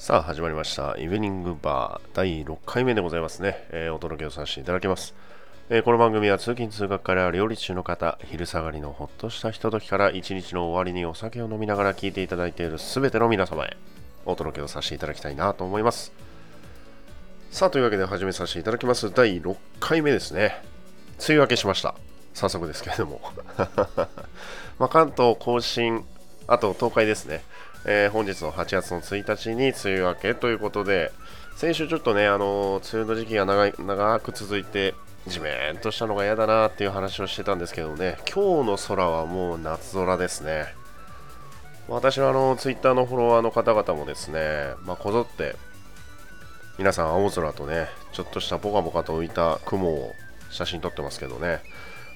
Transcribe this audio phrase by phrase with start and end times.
[0.00, 0.96] さあ始まりました。
[0.98, 5.14] イブニングバー第6回目でございますね、えー、お届けをさせていただきます、
[5.68, 13.76] えー、この番組は通勤通学から料理中の方昼下がりのほっとしたひとときから一日の終わりにお酒を飲みながら聞いていただいているすべての皆様へ
[14.24, 16.12] お届けをさせていただきたいなと思います。
[17.50, 19.12] さあというわけで始めさせていただきます。
[19.12, 20.62] 第6回目ですね。
[21.18, 21.94] 梅雨明けしました。
[22.32, 23.20] 早速ですけれども。
[24.80, 26.06] まあ、関東甲信
[26.46, 27.42] あと東海ですね。
[27.84, 31.12] えー、本日の8月の1日に梅雨明けということで、
[31.56, 34.94] 先週ちょっとね、あのー、梅雨の時期が長い長く続いて、
[35.26, 40.74] じめんとしたのが嫌だなっていう話をしてたんですけどね、今日の空はもう夏空ですね。
[41.88, 45.56] 私はあの、ツイッターのフォロワーの方々もですね、まあ、こぞって、
[46.78, 50.14] 皆さん青空とね、ちょっとしたポカポカと浮いた雲を
[50.50, 51.60] 写真撮ってますけどね、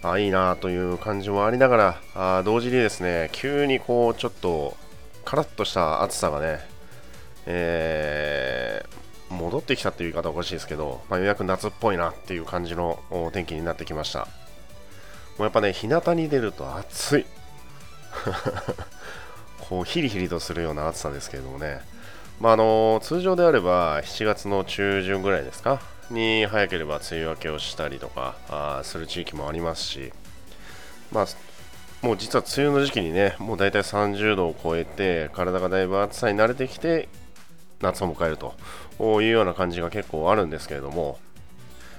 [0.03, 4.77] あいいなという感じもありながら、あ同時にですね、急にこう、ちょっと
[5.25, 6.61] カラッとした暑さがね、
[7.47, 12.99] えー、戻ってきたっていう言い方おかしいですけど、まあ、ようやく夏っぽいなっていう感じの
[13.33, 14.21] 天気になってきました。
[14.21, 14.27] も
[15.41, 17.27] うやっぱね、日向に出ると暑い。
[19.69, 21.81] こうヒリヒリとするような暑さですけれどもね、
[22.41, 25.81] まあ、あの通常であれば7月の中旬ぐらいですか？
[26.11, 30.13] に早ければ梅雨明けをしたりとかあする地域もありますし、
[31.11, 31.27] まあ、
[32.05, 37.09] もう実は梅雨の時期にね、もう大体30度を超えて、体がだいぶ暑さに慣れてきて、
[37.81, 41.19] 夏を迎えるというような感じが結構あるんですけれども、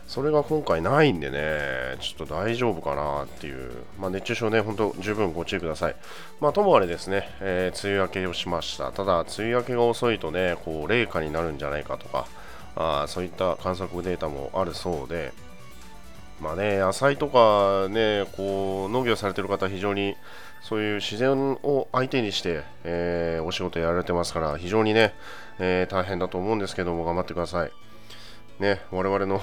[0.08, 5.95] それが今回ないんでね、ちょっと大丈夫かなっていう、まあ、熱中症ね、本当十分ご注意ください。
[6.40, 8.92] まあ、ともあれですね、えー、梅雨明けをしました。
[8.92, 12.28] ただ、梅雨明けが遅いとね、こう、冷夏になるんじゃないかとか、
[12.75, 15.34] あそういった観測データもあるそうで、
[16.41, 20.16] まあね、野菜とかね、こう農業されてる方、非常に
[20.61, 25.13] そういう自然を相手にして、えー、お仕事やられてますから、非常にね、
[25.59, 27.72] えー、大変だと思うんですけども、頑張ってください。
[28.59, 29.39] ね、我々の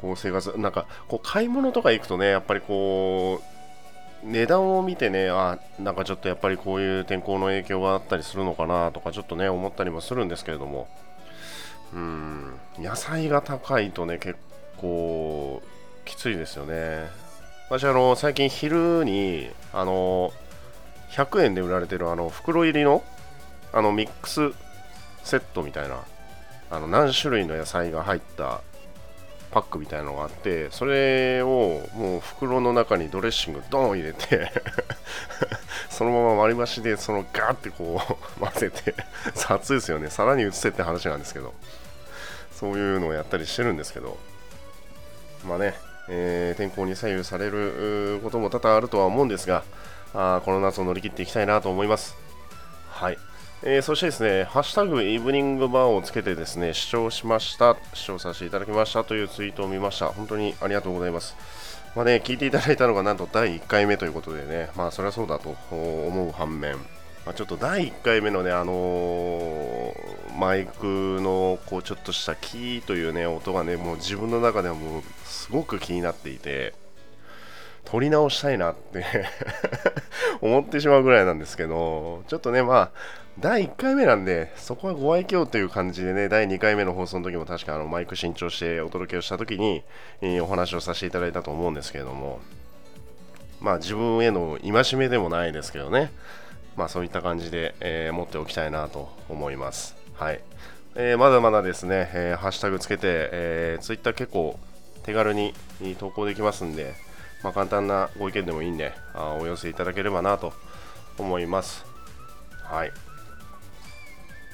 [0.00, 10.88] こう生活、なんかこう買い物とか行くとね、やっぱりこう、値段を見てね、あなんかちょっとやっぱりこういう天候の影響があったりするのかなとか、ちょっとね、思ったりもするんですけれども、
[11.92, 14.36] うん、野菜が高いとね、結
[14.80, 15.62] 構、
[16.08, 17.08] きついですよね。
[17.70, 20.32] 私、あの、最近昼に、あの、
[21.10, 23.02] 100円で売られてるあの袋入りの
[23.72, 24.52] あのミックス
[25.24, 25.98] セットみたいな
[26.70, 28.62] あの何種類の野菜が入った
[29.50, 34.52] パックみたいなのがあってそれをもう袋の中にドレッシングドーン入れて
[35.88, 38.00] そのまま割り箸でそのガーってこ
[38.36, 38.94] う 混ぜて
[39.48, 41.54] 熱いですよねさらに移せって話なんですけど
[42.52, 44.18] そういうのをやったりしてるんですけど
[45.46, 45.74] まあね
[46.08, 49.64] えー、天候に左右されることも多々あるとは思うんですが、
[50.14, 52.16] あこの夏を乗り切っていきたいなと思います。
[52.88, 53.18] はい。
[53.62, 60.06] えー、そしてですね、ハッシュタグイブニングバーをつけてですね、視聴しました、視聴させていただきましたというツイートを見ました。
[60.06, 61.36] 本当にありがとうございます。
[61.96, 66.76] まあね、聞いていただいたのがなんと第1回目ということでね、まあそれはそうだと思う反面、
[67.26, 69.94] まあ、ちょっと第1回目のね、あのー、
[70.38, 76.74] マイクのこうちょっとしたキーというね、音がね、もう自分の中ではもうすごく気になっていて、
[77.84, 79.04] 撮り直したいなって
[80.40, 82.90] 思ってしまうぐらいなんですけど、ちょっとね、まあ、
[83.40, 89.82] 第1回目なんで、そこはご愛嬌という感じでね、第2回目の放送の時も確かあのマイク新調してお届けをした時に、
[90.20, 92.38] えー、お話をさせていただいたと思うんですけれども、
[93.60, 96.12] まあ自分への戒めでもないですけどね、
[96.76, 99.97] まあそういった感じで、えー、持っておきたいなと思います。
[100.18, 100.40] はい。
[100.96, 104.58] えー、まだまだですね、えー、ハッシュタグつけて、えー、ツイッター結構
[105.04, 105.54] 手軽に
[105.96, 106.94] 投稿できますんで、
[107.44, 110.52] まあ、簡単なご意見でもいいんであお寄せいただければなと
[111.18, 111.86] 思います。
[112.64, 112.90] はい。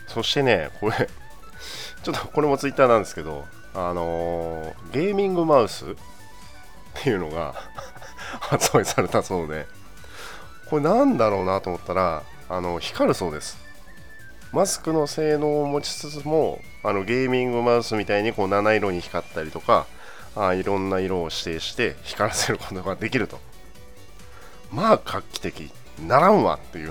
[0.07, 0.97] そしてね、これ
[2.05, 5.95] ちょっとこれもツイッターなんですけど、あのー、ゲーミングマウスっ
[6.93, 7.55] ていうのが
[8.39, 9.67] 発売されたそうで、
[10.69, 13.64] これなんだろうなと思ったら、あの光るそうです。
[14.55, 19.89] マスクの性能を持ちつつも、あのゲーミングマウスみたいにこう七色に光ったりとか、
[20.37, 23.41] あいろんな色を指定して光らせることができると。
[24.71, 25.73] まあ画期的。
[26.07, 26.91] ならんわっていう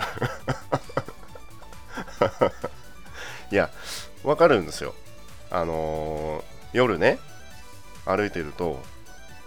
[3.49, 3.69] いや、
[4.25, 4.93] わかるんですよ。
[5.49, 6.43] あのー、
[6.73, 7.17] 夜ね、
[8.05, 8.81] 歩いてると、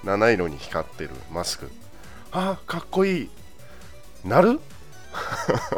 [0.04, 1.70] 七色に光ってるマスク。
[2.32, 3.30] あかっこいい。
[4.24, 4.58] なる？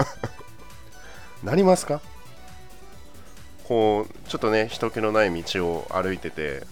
[1.42, 2.00] なりますか？
[3.68, 6.62] こうちょっとね人気のない道を歩いてて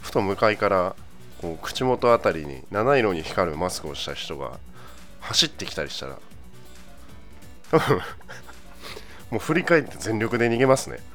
[0.00, 0.96] ふと向かいから
[1.40, 4.58] こう口元あたりに七色に光るマスクをした人が
[5.20, 6.18] 走ってきたりしたら
[9.30, 10.98] もう振り返って全力で逃げますね。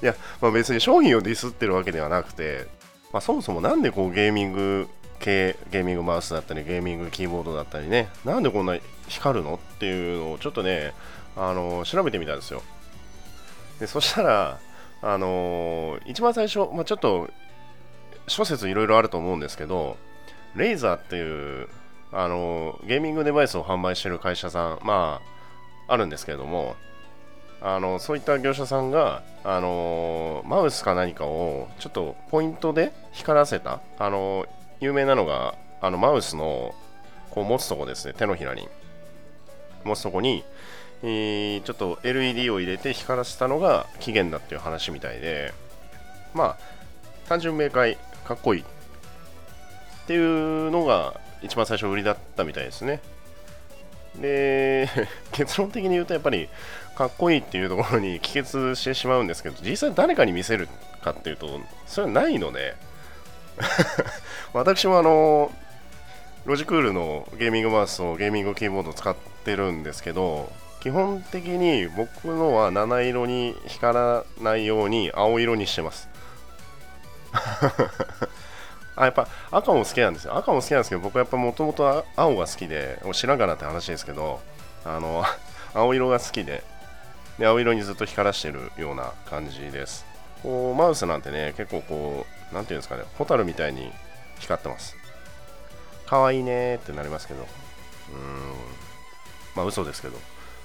[0.00, 2.68] いや、まあ、別に商品をディスってるわけではなくて、
[3.12, 4.88] まあ、そもそもなんでこうゲーミング
[5.18, 8.78] 系ゲーミングマウスだったりゲーミングキーボードだったりねなんでこんな
[9.08, 10.94] 光るのっていうのをちょっとね
[11.36, 12.62] あの調べてみたんですよ。
[13.80, 14.58] でそしたら
[15.02, 17.30] あの一番最初、まあ、ちょっと
[18.26, 19.96] 諸説いろいろあると思うんですけど
[20.56, 21.68] レイザーっていう
[22.12, 25.20] あのゲーミングデバイスを販売してる会社さんま
[25.86, 26.74] ああるんですけれども
[27.60, 34.46] あのそういった業者さんが、あのマウスか何かをちょっとポイントで光らせた、あの
[34.80, 36.74] 有名なのがあのマウスの
[37.30, 38.68] こう持つとこですね手のひらに。
[39.84, 40.44] 持つとこに、
[41.02, 45.52] えー、ちょっと LED を入れて光らせたのが起源だっていう話みたいで
[46.34, 46.56] まあ
[47.28, 48.64] 単純明快かっこいいっ
[50.06, 53.00] ていうのが一番最初売りだったみたいですね。
[54.16, 54.88] で
[55.32, 56.48] 結論的に言うとやっぱり
[56.96, 60.68] かっこいいっていうところに帰結してしまうんですけど実際誰かに見せる
[61.02, 62.74] かっていうとそれはないので
[64.52, 65.52] 私もあの
[66.44, 76.08] ロジクールのゲーミングマウスとゲーミングキーボードを使ってるんですけど基本的に僕のは七色に光らないように青色にしてます。
[78.96, 80.36] あやっぱ赤も好きなんですよ。
[80.36, 84.40] 赤も好きなんですけど僕はやっぱもともと青が好きで知らんかなって話ですけど
[84.84, 85.24] あの
[85.74, 86.62] 青色が好きで
[87.38, 90.04] で青色にずっと光らしてるような感じです。
[90.42, 93.92] こうマウスなんてね結構こう何ていうんですかねホタルみたいに
[94.38, 94.96] 光ってます。
[96.06, 97.42] 可愛いねってなりますけど。
[97.42, 98.54] うーん。
[99.54, 100.18] まあ嘘ですけど。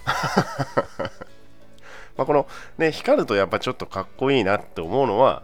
[2.17, 2.47] まこの
[2.77, 5.43] ね光るとやっぱちょっとかっこいいなって思うのは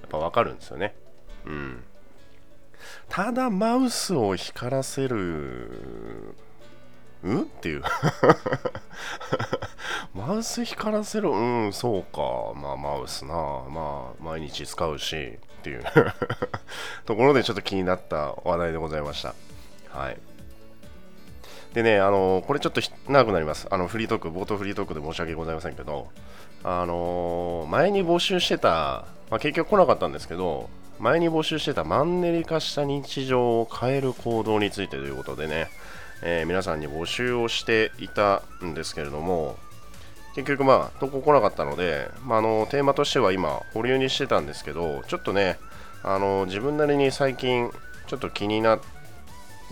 [0.00, 0.94] やっぱわかるんですよね。
[1.44, 1.84] うん。
[3.08, 5.14] ただマウスを光らせる
[7.24, 7.42] ん？
[7.42, 7.82] っていう。
[10.14, 12.58] マウス光らせるうんそうか。
[12.58, 13.34] まあマウスな。
[13.34, 15.84] まあ毎日使うしっていう。
[17.06, 19.34] ところでちょっと気になった話題でございました。
[19.90, 20.18] はい。
[21.74, 23.66] でねあのこれちょっと長くなります。
[23.70, 26.08] あのフリートーク冒頭フリートークで申し訳ございませんけど
[26.64, 35.68] あの前に募集してた、まあ、結局来なかったんですけど前に募集してたマンネリ化した日常を変える行動についてということでね、
[36.22, 39.56] えー、皆さんに募集をしていたんですけれども
[40.34, 45.58] 結局まあ投稿来なかったので、まあ、あのテーマとしては今保留にしてたんですけどちょっとね
[46.04, 47.70] あの自分なりに最近
[48.06, 48.78] ちょっと気にな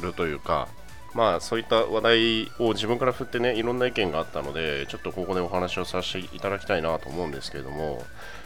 [0.00, 0.68] るというか
[1.14, 8.02] まあそういった話題を自分から振ってねいろんな意見があったのでちょっとここでお話をさせていただきたいなと思うんですけれども、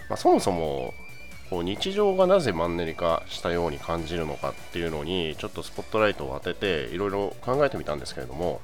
[0.08, 0.94] まあ、そもそも
[1.50, 8.60] こう日常がなぜマンネリ化したように感じるのかっていうのにちょっとスポットライトを当てていろいろ考えてみたんですけれども、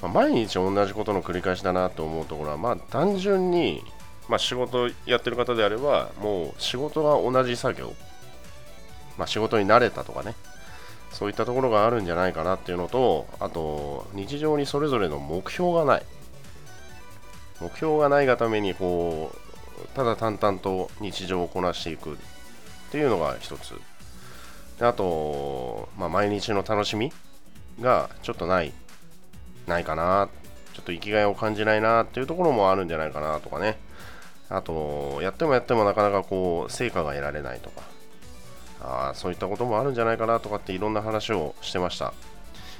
[0.00, 3.82] まあ、毎日同じことの繰り返しだなと思うところはまあ単純に、
[4.28, 7.92] まあ、仕事やってる方であればもう仕事が同じ作業、
[9.18, 10.34] まあ、仕事に慣れたとかね
[11.10, 16.02] そういったところがあるんじゃないかなっていうのとあと日常にそれぞれの目標がない。
[17.60, 19.48] 目標がないがためにこう
[19.94, 22.16] ただ淡々と日常をこなしていくっ
[22.90, 23.74] ていうのが一つ。
[24.78, 27.12] であと、まあ、毎日の楽しみ
[27.80, 28.72] がちょっとない
[29.66, 30.28] ないかな
[30.72, 33.78] ちょっと生きがいを感じないなっていうところもあるんじゃないかなとかね。
[34.48, 37.82] あとやってもやってもなかなかこう成果が得られないとか。
[38.80, 42.12] あそういったこともあるんじゃないかなとかっていろんな話をしてました。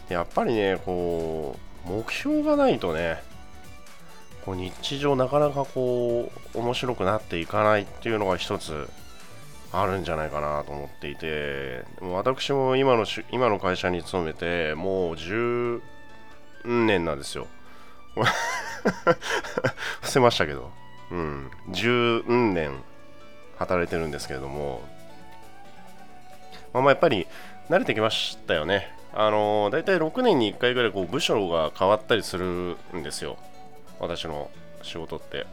[0.08, 3.22] やっぱりねこう目標がないとね
[4.44, 8.88] こう日常なかなかこう面白くなっていかないっていうのが一つ
[9.72, 15.82] あるんじゃないかなと思っていても私も今の今の会社に勤めてもう10
[16.64, 17.46] 年なんですよ。
[20.00, 20.70] 伏せましたけど。
[21.10, 21.50] うん。
[21.70, 22.82] 10年
[23.58, 24.82] 働いてるんですけれども
[26.72, 27.26] まあ、まあやっぱり
[27.68, 28.92] 慣れてきましたよね。
[29.12, 33.36] あの大体6年に1回ぐらいこう部署が変わったりするんですよ。
[34.00, 34.50] 私の
[34.82, 35.46] 仕事って。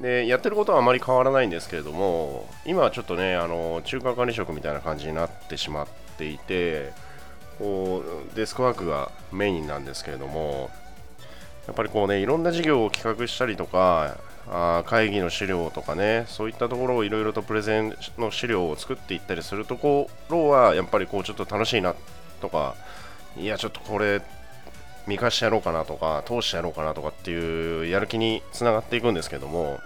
[0.00, 6.92] でやってることはあまり変わらないんですけれども今はちょっとねあの中華管理職みたいな感じになってしまっていて
[7.58, 10.70] こうデスクワークがメインなんですけれども
[11.66, 14.16] やっぱりこうねいろんな事業を企画したりとか
[14.50, 21.94] あ会議の資料とかねそういったところをいろいろとプレゼンの資料を作っていったりするところはやっぱりこうちょっと楽しいな
[22.40, 22.74] とか
[23.36, 24.22] いやちょっとこれ
[25.06, 29.80] 見返してやろうかなとか通してやろうかなとかっていうやる気につながっていくんですけども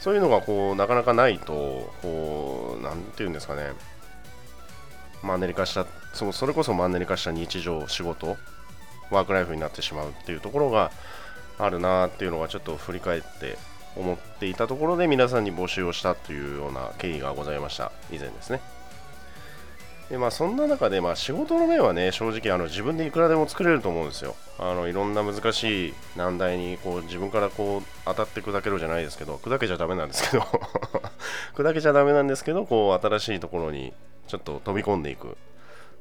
[0.00, 3.72] そういうのがこうなかなかないとこう何て言うんですかね
[5.22, 8.36] マンネリ化したそそれこそマンネリ化した日常仕事
[9.10, 10.90] ワークライフになってしまうっていうところが
[11.58, 13.58] あるなっていうのがちょっと振り返って
[13.96, 18.60] 思っていたところで皆さんに募集をしたというような経緯がございました以前ですね。
[20.10, 24.36] でまあそんな中でまあ仕事の面はね正直あの自分でいくらでも作れると思うんですよ。
[24.58, 30.44] あのいろんな難しい難題にこう自分からこう当たって砕けろじゃないですけど砕けちゃダメなんですけど
[31.56, 33.92] 砕けちゃダメなんですけどこう新しいところに
[34.28, 35.36] ちょっと飛び込んでいく。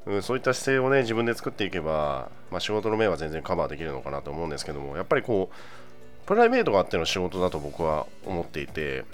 [0.07, 9.05] うん、そういった姿勢をね自分で作っていけば、まあ、仕事の面は全然カバーできるのかなと思うんですけどもやっぱりこうプライベートがあっての仕事だと僕は思っていて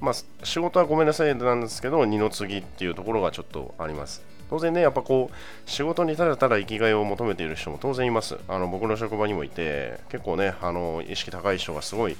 [0.00, 4.22] まあ仕事はごめんなさいなんですけど二の次っていうところがちょっとあります。
[4.50, 8.38] 当然ねやっぱこう仕事にただただ生きがいを求めている人も当然います。
[8.46, 12.16] あの僕の職場にもいて結構ねあの意識高い人がすごい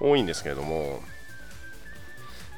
[0.00, 1.00] 多いんですけれども、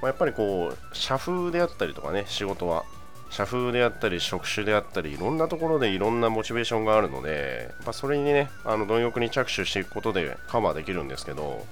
[0.03, 2.85] ま、やっぱりこう社風であったりとかね仕事は
[3.31, 11.65] 社風であったり職種であったりいろんなところでいろんなモチベーションがあるのでやっぱそれにねあの貪欲に着手していくことでカバーできるんですけど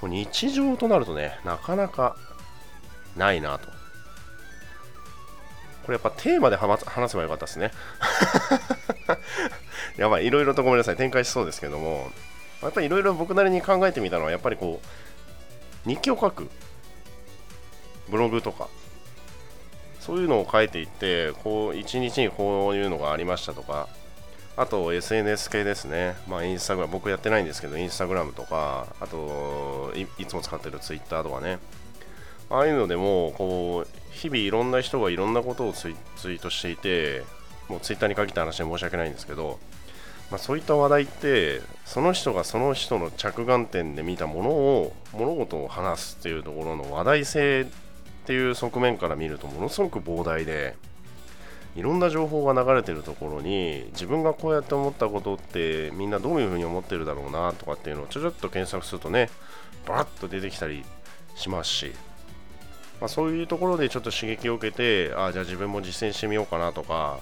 [0.00, 2.16] こ日常となるとねなかなか
[3.16, 3.76] ないなと。
[5.86, 6.80] これやっぱテーマで話
[7.10, 7.70] せばよかったですね。
[9.96, 10.96] やばいいろいろとごめんなさい。
[10.96, 12.10] 展開しそうですけども
[12.60, 14.80] やっぱりいろいろ僕なりに考えてみたのはやっぱりこ
[15.86, 16.50] う日記を書く。
[18.08, 18.68] ブログとか。
[20.06, 23.88] そういうのを書いていってこう一日にこういうのがありましたとか
[24.56, 31.58] あと SNS 系ですね、まあ、インスタグラム僕やってないんですけどインスタグラムとかあといつも使ってるツイッターとかね。
[32.48, 37.24] ああいうのでもこう日々いろんな人がいろんなことをツイートしていて
[37.68, 39.58] もうツイッターに限った話で申し訳ないんですけど、
[40.30, 47.66] まあ、そういった話題ってその人がその人の着眼点で見たものを物事を話すっていうところの話題性
[48.26, 50.74] っていう側面から見るとものすごく膨大で
[51.76, 59.30] いろんな情報が流れてるところに自分がこうやって思ったことってみんなどういうふうに思ってるだろうなとかっていうのをちょちょっと検索するとね
[59.86, 60.84] バッと出てきたり
[61.36, 61.92] しますし、
[63.00, 67.20] まあ、そういうところでちょっと刺激を受けてあじゃあ自分も実践してみようかなとか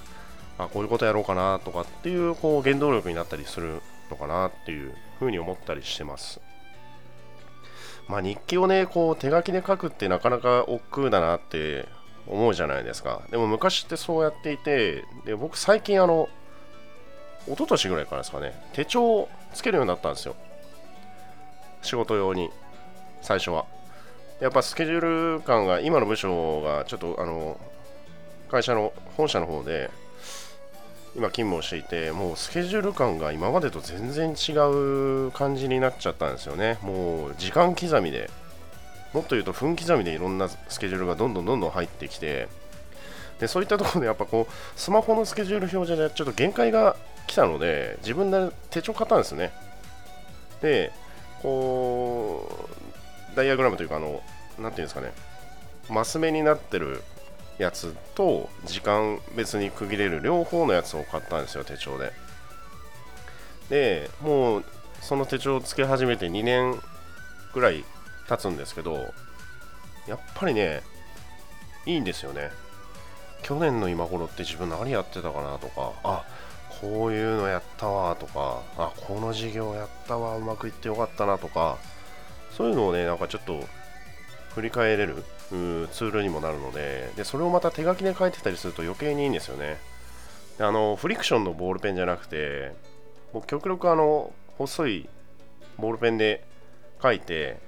[0.57, 6.41] あこういうことやろうかなとかっていうこう原動力になったりするのかなっていうふうに思ったりしてます。
[8.09, 11.89] まあ、日記をね、こう手書きで書くってなかなか億劫だなって
[12.27, 13.23] 思うじゃないですか。
[13.31, 16.29] でも昔ってそうやっていて、で僕最近あの、
[17.47, 20.35] 一昨年ぐらいからですかね、手帳をつけるようになったんですよ。
[21.83, 22.51] 仕事用に、
[23.23, 23.67] 最初は。
[24.41, 27.59] やっぱスケジュール感が、今の部署がちょっとあの、
[28.51, 29.91] 会社の本社の方で、
[31.17, 34.53] 今勤務をしていてもうスケジュール感が今までと全然違
[35.29, 36.79] う感じになっちゃったんですよね。
[36.83, 38.31] もう時間刻みで
[39.13, 42.49] もっと言うと分刻みでいろんなスケジュールがどんどんどんどん入ってきて
[43.39, 46.97] でそういったところでやっぱこうスマホのスケジュール表示でちょっと限界が
[47.29, 49.53] 来たので自分で手帳買ったんですね。
[50.63, 50.93] で
[51.43, 52.69] こ
[53.33, 54.21] うダイアグラムというかあの
[54.59, 55.13] 何ていうんですかね
[55.89, 57.03] マス目になってる
[57.59, 62.13] やつと時間別に区切れる両方のやつを買ったんですよ手帳で。
[63.71, 64.65] でもう
[65.01, 66.81] その手帳をつけ始めて2年
[67.53, 67.85] ぐらい
[68.29, 69.13] 経つんですけど
[70.07, 70.83] やっぱりね
[71.87, 72.51] いいんですよね。
[73.43, 76.25] 去年の今頃って自分何やってたかなとかあ
[76.81, 81.77] こういうのやったわとかあこの授業やったわうまくいってよかったなとか
[82.51, 83.61] そういうのをねなんかちょっと
[84.55, 89.79] 振り返れるツールにもなるのででそれをまた手書きで書いてたりすると余計にいいんですよね。
[90.59, 92.73] あのフリクションのボールペンじゃなくて
[93.33, 95.09] 僕極力あの細い
[95.79, 96.45] ボールペンで
[97.03, 97.59] 書いて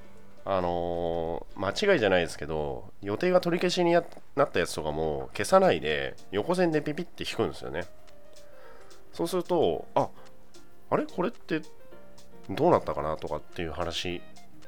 [0.44, 7.84] あのー、間違いじゃないですけど予定が取り消しになったやつとかも消さないで横線でピピって引くんですよね。
[9.12, 10.08] そうするとあ
[10.90, 11.04] あれ？
[11.04, 11.62] これって
[12.48, 13.16] どうなったかな？
[13.16, 14.22] とかっていう話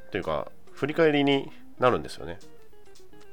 [0.06, 2.40] っていうか振り返りになるんですよね。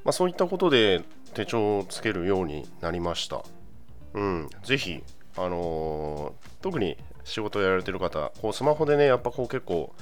[0.05, 3.43] まあ、そういったことで手帳をつけるようになりました。
[4.13, 5.03] うん、ぜひ、
[5.35, 9.93] あのー、特に仕事をやられてる方、こうスマホでね、やっぱこう結構、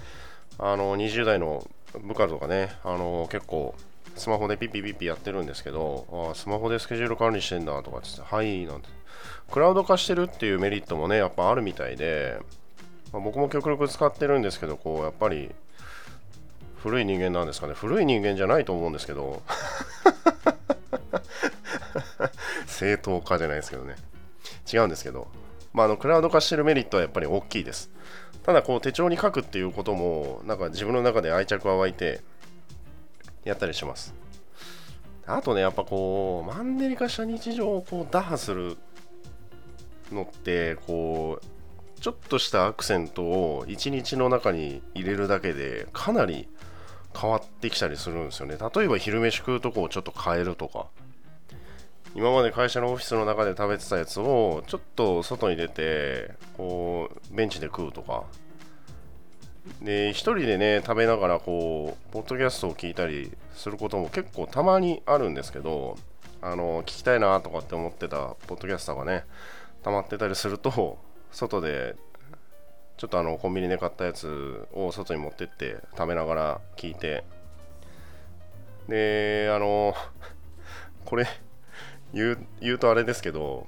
[0.60, 1.66] あのー、20代の
[2.04, 3.74] 部下とかね、あのー、結構、
[4.16, 8.90] スマホでピッピピッピやってるんですけど、あスマホでスケジュール管理してんだとかってはい、なんて。
[9.52, 12.40] クラウド化してるっていうメリットもね、やっぱあるみたいで、
[13.12, 15.50] まあ、僕も極力使ってるんですけど、こう、やっぱり、
[16.84, 17.74] 古い人間なんですかね。
[17.74, 19.42] 古い人間じゃないと思うんですけど。
[22.68, 23.96] 正当化じゃないですけどね。
[24.72, 25.30] 違うんですけど、
[25.72, 27.90] まあ、あのクラウド化してるメリットはやっぱり大きいです。
[28.44, 32.20] ただこう手帳に書くっていうこともなんか自分の中で愛着は湧いて
[33.46, 34.14] やったりします。
[35.26, 38.76] あとねやっぱこうマンネリ化した日常をこう打破する
[40.12, 46.50] のってこうちょっとしたアクセントを1日の中に入れるだけでかなり
[47.16, 48.58] 変わってきたりするんですよね。
[48.58, 50.88] 例えば昼飯食うとこをちょっと変えるとか。
[52.16, 58.24] 今まで会社のオフィスの中で食べてたやつをちょっと外に出てこうベンチで食うとか。
[59.82, 65.98] で一人でね食べながらこうポッドキャストを聞いたりすることも結構たまにあるんですけど
[66.42, 69.24] あの聞きたいなとかって思ってたポッドキャスターがね
[69.84, 70.98] 溜まってたりすると
[71.32, 71.96] 外で
[72.98, 77.24] ちょっとあのコンビニで買ったやつを外に持ってって食べながら聞いて。
[78.88, 79.96] であの
[81.06, 81.26] これ
[82.14, 83.66] 言う言うとあれですけど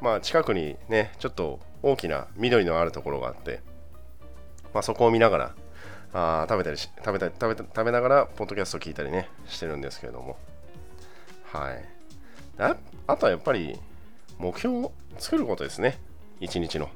[0.00, 3.60] まあ近くにねちょっと大きな緑のあるところがあって
[4.74, 5.54] まあそこを見ながら
[6.12, 10.36] あ食べたりし食べたり食べ食べながらポッドキャスト聞いたりねしてるんですけれども。
[11.52, 11.84] はい。
[12.58, 13.78] ああとはやっぱり
[14.38, 15.98] 目標を作ることですね。
[16.40, 16.88] 一日の。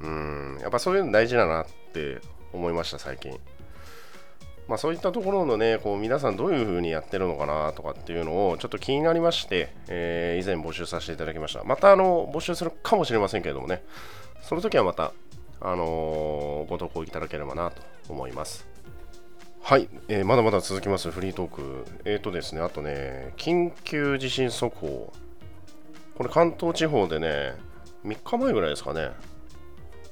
[0.00, 0.58] うん。
[0.60, 2.20] やっぱそういうの大事だなって
[2.52, 3.38] 思いました最近。
[4.68, 11.62] まあそういったところのねこう皆さんどういう風にやってるのかなとかっていうのをちょっと気になりまして、えー、以前募集させていただきました。
[11.64, 13.84] またあの募集するかもしれませんけれどもね。
[14.42, 15.12] その時はまた
[15.60, 18.66] あのー、ご投稿いただければなと思います。
[19.62, 21.10] はい、えー、まだまだ続きます。
[21.10, 21.84] フリートーク。
[22.04, 25.12] えっ、ー、とですねあとね緊急地震速報。
[26.16, 27.54] これ関東地方でね
[28.04, 29.10] 3日前ぐらいですかね。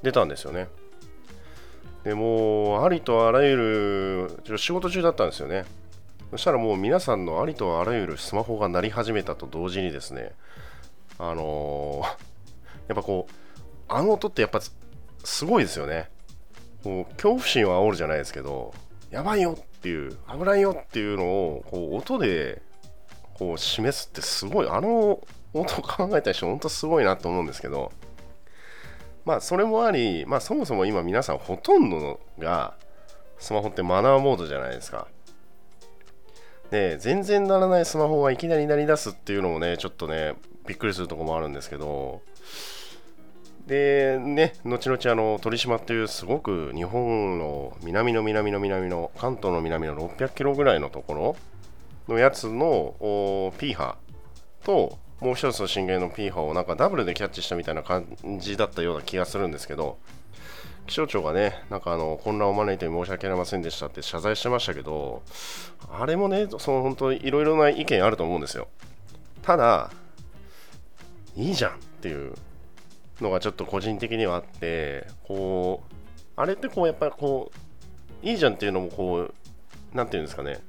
[0.04, 0.68] 出たんですよね。
[2.04, 5.64] でもありとあらゆる仕事中だったんですよね。
[6.30, 10.32] そしたらもう皆さんのありとあらゆるスマホが鳴り始めたと同時にですね
[11.18, 12.06] あのー、
[12.88, 13.32] やっぱこう
[13.88, 14.60] あの音ってやっぱ
[15.24, 16.10] すごいですよね。
[16.84, 18.74] もう恐怖心を煽るじゃないですけど
[19.10, 22.60] やばいよっていう危ないよっていうのをこう音で
[23.38, 25.20] こう示すってすごいあの
[25.54, 27.90] 音を考えた人本当すごいなと思うんですけど
[29.24, 32.74] まあそれもあり、まあそもそも今皆さんほとんどが
[33.38, 35.08] スマホってマナーモードじゃないですか。
[36.70, 40.34] で、全然鳴らないスマホがいきなり鳴り出すっていうのもね、ちょっとね、
[40.66, 42.22] びっくりするとこもあるんですけど、
[43.66, 51.36] で、ね、後々あの鳥島っていうすごく日本の南の南の南の関東の南の600キロぐらいのところ
[52.08, 53.96] のやつの P 波
[54.64, 58.06] ともう一つの震源の P 波をなんかダブルでキャッチしたみたいな感
[58.38, 59.98] じだったような気がするんですけど
[60.86, 65.22] 気象庁がね、なんかあの混乱を招いて申し訳ありませんでしたって謝罪してましたけど、
[65.90, 68.68] あれもね、その本当いろいろな意見あると思うんですよ。
[69.42, 69.90] ただ、
[71.36, 72.34] いいじゃんっていう
[73.20, 75.94] のがちょっと個人的にはあって、こう、
[76.36, 77.50] あれってこう、やっぱりこ
[78.22, 79.34] う、いいじゃんっていうのもこう、
[79.96, 80.60] なんていうんですかね、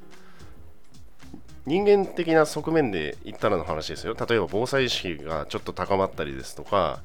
[1.65, 4.15] 人間的な側面で言ったらの話ですよ。
[4.15, 7.01] 例えば防災意識がちょっと高まったりですとか、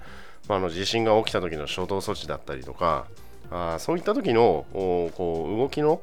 [0.49, 3.07] まあ、の地震が起きた時の初動措置だったりとか、
[3.51, 6.03] あそういった時のこう動きの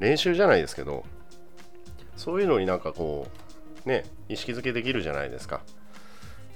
[0.00, 1.04] 練習じゃないですけど、
[2.16, 3.28] そういうのになんかこ
[3.84, 5.60] う、ね、意識づけできるじゃないですか。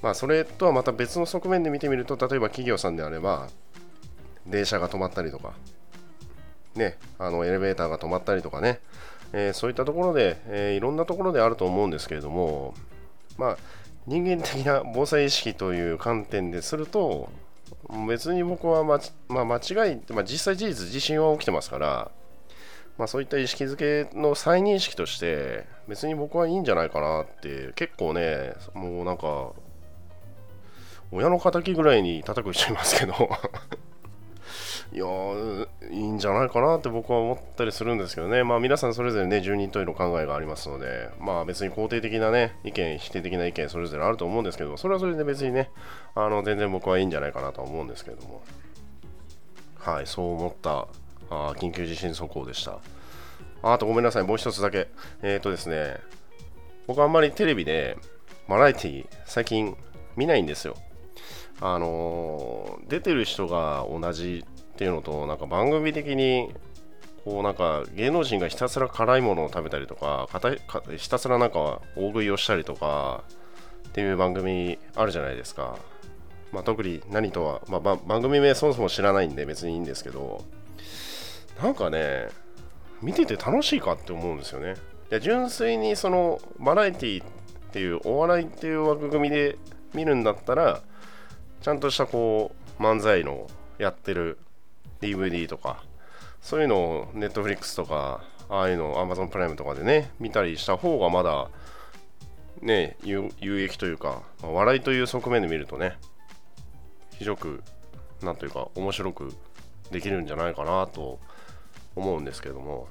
[0.01, 3.49] まあ、それとはまた別の側面で見てみると、例えば企業さんであれば、
[4.47, 5.53] 電車が止まったりとか、
[6.75, 8.81] ね、あのエレベーターが止まったりとかね、
[9.33, 12.75] えー、そういったところで、えー、いろんなところであると思うんですけれども、
[13.37, 13.59] まあ、
[14.07, 17.31] 人間的な防災意識という観点ですると、
[18.07, 22.11] 別に僕は、まあ、間違い、まあ、実際事実、地震は起きてますから、
[22.97, 29.53] まあ、そういった意識づけの再認識として、別に僕はいいんじゃないかなって、結構ね、もうなんか、
[31.13, 33.15] 親の敵ぐらいに叩く人いますけど。
[34.91, 35.05] いや
[35.91, 45.71] いいんじゃないかなって僕は思ったりするんですけどね、まあ、皆さんそれぞれね、住人といの考えがありますので、まあ、別に肯定的なね、意見、否定的な意見、それぞれあると思うんですけど、それはそれで別にね、
[46.15, 48.43] あの全然僕はいいんじゃないかなと思うんですけども、
[49.77, 50.89] はい、そう思った
[51.31, 52.79] あ緊急地震速報でした。
[53.63, 54.89] あとごめんなさい、もう一つだけ。
[55.23, 55.97] えっ、ー、とですね、
[56.87, 57.99] 僕あんまりテレビで
[58.49, 59.77] バラエティ最近
[60.17, 60.77] 見ないんですよ。
[61.61, 64.45] あのー、出てる人が同じ
[64.79, 66.55] っていうのとなんか番組的に
[67.25, 70.29] こうなんか芸能人がひたすら辛いものを食べたりとか
[70.97, 73.25] ひたすらなんか大食いをしたりとか
[73.89, 75.77] っていう番組あるじゃないですか、
[76.53, 80.45] まあ、特に何とは、まあ、番組名そもそも知らないんで別にいいんですけど
[81.61, 82.29] なんかね
[83.03, 84.75] 見てて楽しいかって思うんですよね。
[85.11, 87.27] いや純粋にそのバラエティっ
[87.73, 89.59] ていうお笑いっていう枠組みで
[89.93, 90.83] 見るんだったら
[91.63, 94.39] ちゃんとしたこう漫才のやってる
[95.01, 95.83] DVD とか
[96.41, 101.51] そういうのを Netflix とかああいうの Amazon プライムとかでね見たりした方がまだ
[102.61, 103.31] ね有
[103.61, 105.97] 益というか、まあ、笑いという側面で見るとね
[107.19, 107.63] 非常く
[108.23, 109.35] なんというか面白く
[109.91, 111.19] できるんじゃないかなと
[111.97, 112.89] 思うんですけども。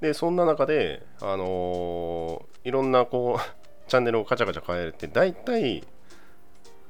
[0.00, 3.42] でそんな中であのー、いろんなこう
[3.88, 5.84] チャンネルをカチャカチャ変えて大体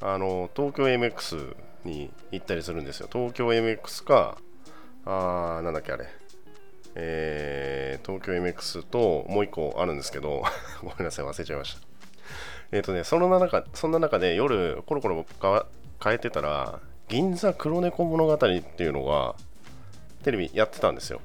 [0.01, 3.09] あの東京 MX に行ったりするんですよ。
[3.13, 4.39] 東京 MX か
[5.07, 6.07] あーなんだっけあれ。
[6.99, 10.43] えー、東京 MX ともう一個あるんですけど
[10.83, 11.87] ごめんなさい忘れちゃいました。
[12.73, 15.25] えっ、ー、とねその中そんな中で夜コロコロ
[16.03, 19.37] 変えてたら銀座黒猫物語っていうのが
[20.25, 21.21] テレビやってたんですよ。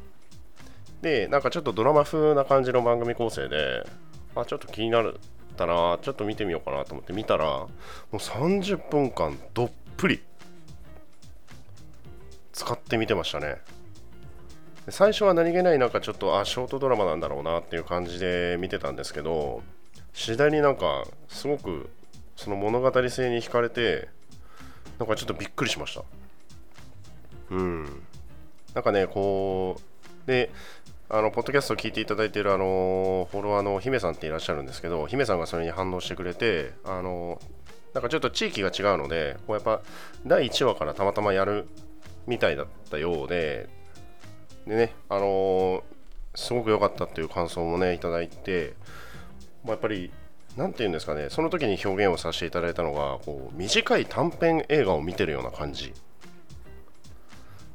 [1.02, 3.88] でなんかちょっとドラマ風な感じの番組構成で
[4.36, 5.20] あちょっと気になる
[5.58, 7.70] たらちょっと見てみようかなと思って見たらも
[8.14, 10.22] う30分間どっぷり
[12.54, 13.58] 使ってみてましたね。
[14.90, 19.62] 最初は何気ないなんかちょっとあショートドラマなんだろうなっていう感じで見てたんですけど
[20.14, 21.90] 次第になんかすごく
[22.36, 24.10] その物語性に惹かれて
[24.98, 26.04] なんかちょっとびっくりしました。
[27.52, 27.86] うん。
[28.74, 29.78] なんかねこ
[30.26, 30.52] うで
[31.10, 37.40] あのポッドキャストを聞いていただいているあのフォロワーの姫さんっていらっしゃるんですけど姫さんがそれに反応してくれてあの
[37.94, 39.82] なんかちょっと地域が違うのでこうやっぱ
[40.26, 41.68] 第1話からたまたまやる
[42.28, 43.70] みたいだったようで
[44.68, 45.84] でねあの
[46.36, 48.74] すごく良かったっていう感想もねいただいて、
[49.64, 50.12] まあ、やっぱり
[50.56, 55.94] 何て言うんですかねその時に表現をさせていただいたのがこう短い短編映画を見てるような感じ。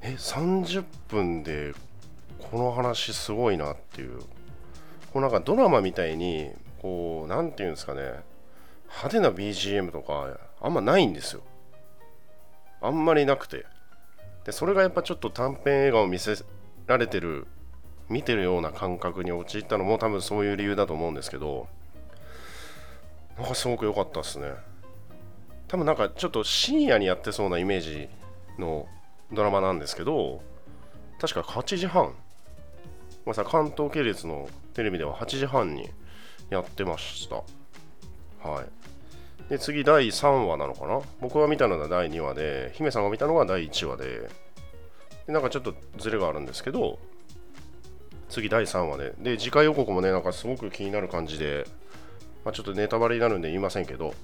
[0.02, 1.74] え30分で
[2.50, 4.20] この話すごいなっていう。
[5.12, 6.50] こうなんかドラマみたいに
[6.82, 8.02] こう何て言うんですかね
[8.88, 11.42] 派手な BGM とかあんまないんですよ。
[12.82, 13.64] あんまりなくて。
[14.46, 16.36] でそれがやっぱちょっと短編映画を見せ
[16.86, 17.48] られてる
[18.08, 21.66] 見てるような感覚に陥ったのも多分そういう理由だと思うんですけど
[23.36, 24.52] なんかすごく良かったですね
[25.66, 28.08] 多分なんかちょっと深夜にやってそうなイメージ
[28.56, 28.86] の
[29.32, 30.40] ドラマなんですけど
[31.20, 32.14] 確か8時半
[33.26, 35.90] まさ関東系列のテレビでは8時半に
[36.50, 37.36] やってました。
[38.48, 38.64] はい。
[39.48, 41.00] で、次、第3話なのかな？
[41.20, 44.28] 僕が見たのが第2話で、姫さんが見たのが第1話で、
[45.26, 46.98] でなんかちょっとズレがあるんですけど、
[48.28, 51.64] 次、第3話で、で、次回予告もね、なんかすごく気になる感じで、
[52.44, 54.14] まあ、ちょっとネタバレになるんで言いませんけど、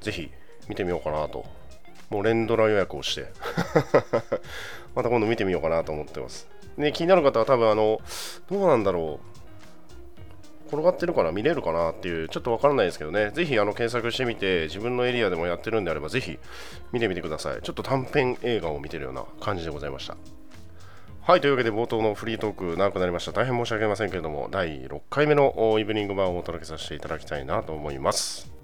[0.00, 0.30] ぜひ
[0.68, 1.44] 見てみようかなと。
[2.10, 3.26] もう連ドラ予約をして
[4.94, 6.48] また今度見てみようかなと思ってます。
[6.76, 8.00] ね、気になる方は多分あの、
[8.48, 9.35] どうなんだろう。
[10.68, 16.38] 転がってるかな見れるかなっていう、ちょっとわからないですけどね、ぜひあの検索してみて、自分のエリアでもやってるんであれば、ぜひ
[16.92, 17.62] 見てみてください。
[17.62, 20.16] ちょっと短編映画を見てるような感じでございました。
[21.22, 23.32] はい、というわけで冒頭のフリートーク長くなりました。
[23.32, 28.55] 大変申し訳ありませんけれども、第6回目のイブニング版をお届けさせていただきたいなと思います。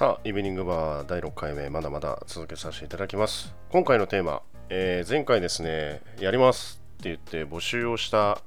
[0.00, 3.54] さあ、イブニングバー第6回目、まだまだ続けさせていただきます。
[3.68, 8.40] 今回のテーマ、えー、前回ですね、やりますって言って募集をした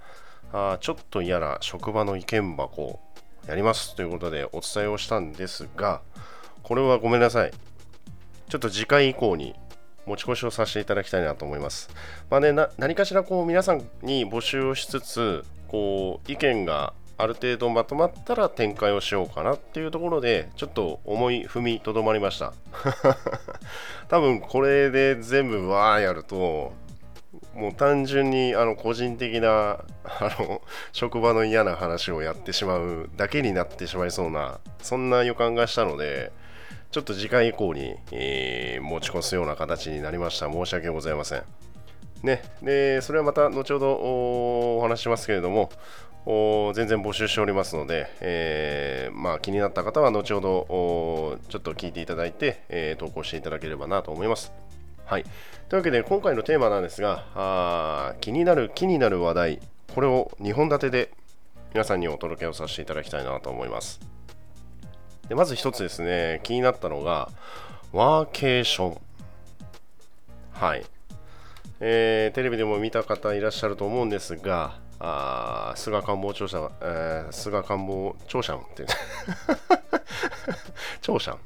[0.51, 2.99] あちょっと嫌な職場の意見箱
[3.47, 6.01] やりますということでお伝えをしたんですが、
[6.63, 7.51] これはごめんなさい。
[8.49, 9.53] ちょっと次回以降に
[10.07, 11.91] 持ち越しをさせていただきたいなと思います。
[12.31, 22.53] まあね、何かしらこう皆さんに募集をしつつ、こう意見がある程度まとまったら展開をしようかなっていうところでちょっと思い踏みとどまりました。
[24.09, 26.73] 多分これで全部わーやると
[27.55, 36.31] もう単純にあの個人的なあの 職場の嫌な話をやってしまうだけになってしまいそうなそんな予感がしたので
[36.91, 40.51] ちょっと次回以降に、えー、持ち越すような形になりました。
[40.51, 41.43] 申し訳ございません。
[42.21, 43.91] ね、でそれはまた後ほど
[44.77, 45.71] お話しますけれども、
[46.25, 54.53] 全然募集しておりますので、えー、まあ、気になった方は後ほどちょっと聞いていただいて、えー、投稿していただければなと思います。
[55.05, 55.23] はい、
[55.67, 59.59] というわけで今回のテーマなんですがあ気になる気になる話題
[59.93, 61.11] これを2本立てで
[61.73, 63.99] 皆さんにお届けをさせていただきたいなと思います。
[65.27, 67.29] でまず一つですね気になったのが
[67.91, 69.01] ワーケーション。
[70.53, 70.85] はい。
[71.79, 78.85] えー、テレビでも見た方いらっしゃると思うんですがあ菅官房長者、えー、菅官房長者って
[81.01, 81.37] 長者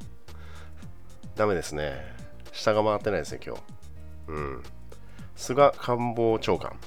[1.36, 2.16] ダメですね。
[2.52, 3.62] 下が回ってないですね今日。
[4.28, 4.64] うん。
[5.36, 6.78] 菅官房長官。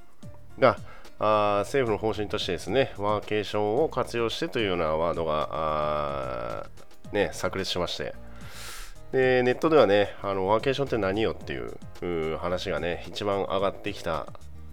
[0.59, 0.79] が
[1.19, 6.67] あ政府の方針としてですねワーケーションを活用してというようなワードがあ
[7.13, 8.15] ね炸裂しまして。
[9.13, 14.27] でネットではねあのワーケーションって何よっていう話がね一番上がってきた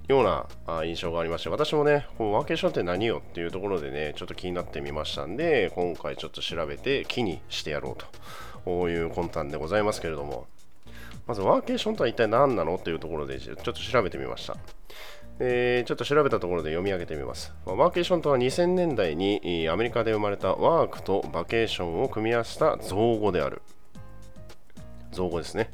[0.07, 8.05] ような印象がありまして、私もね、こうワーケーションって何よっていうところでね、ちょっと気になってみましたんで、今回ちょっと調べて木にしてやろうと、
[8.63, 10.47] こういう魂胆でございますけれども、
[11.25, 14.55] まずワーケーションとは一体何なのっていうところでちょっと調べてみました。
[15.39, 17.53] え、ちょっと調べたところで読み上げてみます。
[17.65, 23.61] ワーケーションとは2000年代にアメリカで生まれたワークとバケーションを組み合わせた造語である。
[25.11, 25.69] 造語ですね。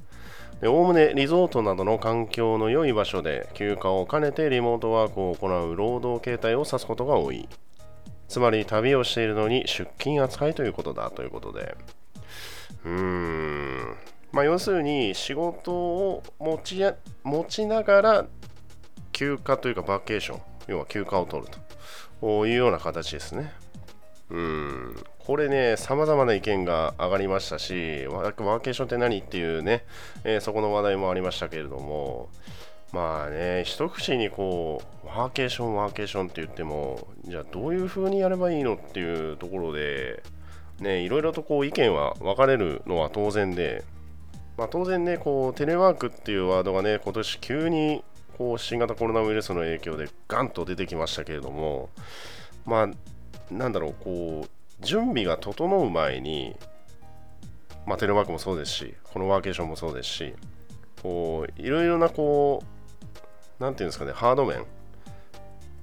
[0.68, 7.48] おおむねリゾートなどの環境の良い場所で休暇を兼ねてリモートワークを行う労働形態を指すことが多い。
[8.28, 11.76] つまり旅をしているのに出勤扱いということだということで。
[12.86, 13.96] うーん。
[14.32, 18.26] まあ、要するに仕事を持ちや持ちながら
[19.12, 21.52] 休暇というかバケーション、要は休暇を取る
[22.20, 23.54] というような形ですね。
[24.32, 29.86] うん、これね、さまざまな意見が上がりましたし、ワーケーションって何っていうね、
[30.26, 32.28] えー、そこの話題もありましたけれども、
[32.92, 40.24] まあね、一口にこう、ワーケーション、ワーケーションって言っても、じゃあどういう風にやればいいのっていうところで、
[40.80, 43.86] ね、いろいろとこう意見は分かれるのは当然で、
[44.58, 48.04] まあ、当然ね、こうテレワークっていうワードがね、今年急に
[48.38, 51.90] こう新型コロナウイルスの影響でガンと出てきましたけれども、
[52.66, 52.90] まあ、
[53.54, 56.56] なんだろう、こう、準備が整う前に、
[57.86, 60.34] まあ、テレワークもそうですし、このワーケーションもそうですし、
[61.02, 62.64] こう、いろいろな、こ
[63.60, 64.66] う、なんていうんですかね、ハード面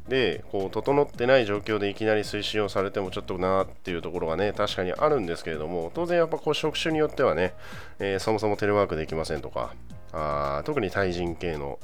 [0.08, 7.54] で、こう、整ってない状況でいきなり推進をされてもちょっとなっていうところがね、確かにあるんですけれども、当然やっぱこう、職種によってはね、
[7.98, 9.74] えー、そもそもテレワークできませんとか、
[10.12, 11.78] あ特に対人系の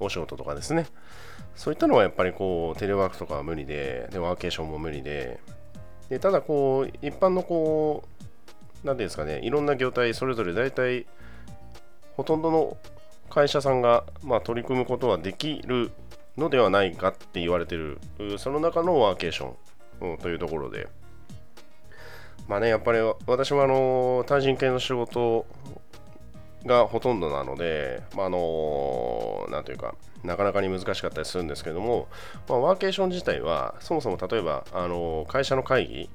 [0.00, 0.86] お仕事とかですね。
[1.54, 5.38] そういったのはやっぱりこうテレワークとかは無理で、でワーケーションも無理で、
[6.12, 8.04] でただこう一般のこ
[8.84, 11.06] う、なんていうんですかね、いろんな業態それぞれ大体
[12.18, 12.76] ほとんどの
[13.30, 15.90] 会社さんが、まあ、取り組むことはできる
[16.36, 17.98] のではないかって言われてる、
[18.36, 19.54] その中のワーケーショ
[20.14, 20.86] ン、というところで、
[22.46, 25.46] まあね、やっぱり私もあの対人系の仕事
[26.66, 29.94] がほとんどなので、まあ、あのなんというか、
[30.24, 32.08] なかなかに難しかったりするんですけども、
[32.48, 36.10] まあ、ワーケーション自体は、そもそも例えば、あの会社の会議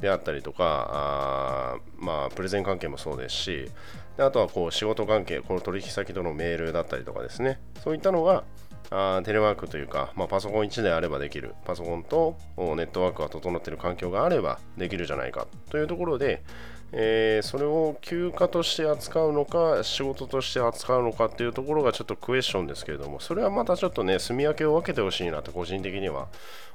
[0.00, 3.70] であったりとか、あまあ、プレゼン関係もそうですし、
[4.16, 8.44] であとはこう仕事関係、この取引先とのメールだったりとかですね、そういったのが、
[8.92, 15.46] あテレワークというか、まあ、パソコン1台あればできる、パソコンとネットワークが整っている環境があればできるじゃないか。
[15.70, 16.42] というところで、
[16.92, 26.28] えー、それを休暇として扱うのか、仕事として扱うのかっていうところがちょっとクエスチョンですけれども、それはまたちょっとね、住み分けを分けてほしいなと個人的には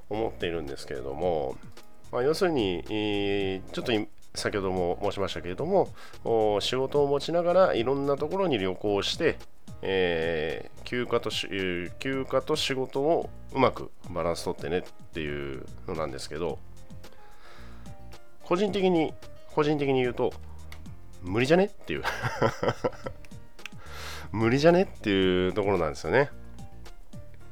[0.10, 1.58] 思っているんですけれども、
[2.12, 3.92] まあ、要するに、え、ちょっと
[4.34, 5.90] 先ほども申しましたけれども、
[6.62, 9.38] 仕事を持ちながらいろんなところに旅行して、
[9.82, 16.58] えー、休暇と休暇と仕事をうまくバランスとってねっていうのなんですけど、
[18.44, 19.14] 個人的に
[19.56, 20.34] 個人的に言うと、
[21.24, 21.66] 無理じゃね？
[21.66, 22.04] っていう
[24.32, 24.84] 無理じゃね？
[24.84, 26.30] っていうところなんですよね。